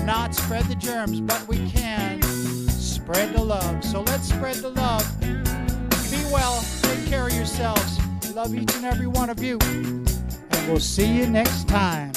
cannot 0.00 0.34
spread 0.34 0.64
the 0.64 0.74
germs, 0.74 1.20
but 1.20 1.46
we 1.46 1.70
can 1.70 2.22
spread 2.22 3.34
the 3.34 3.42
love. 3.42 3.84
So 3.84 4.00
let's 4.00 4.30
spread 4.30 4.56
the 4.56 4.70
love. 4.70 5.20
Be 5.20 6.24
well, 6.32 6.64
take 6.80 7.06
care 7.06 7.26
of 7.26 7.34
yourselves. 7.34 7.98
Love 8.34 8.54
each 8.54 8.74
and 8.76 8.86
every 8.86 9.06
one 9.06 9.28
of 9.28 9.42
you. 9.42 9.58
And 9.60 10.66
we'll 10.66 10.80
see 10.80 11.06
you 11.06 11.28
next 11.28 11.68
time. 11.68 12.12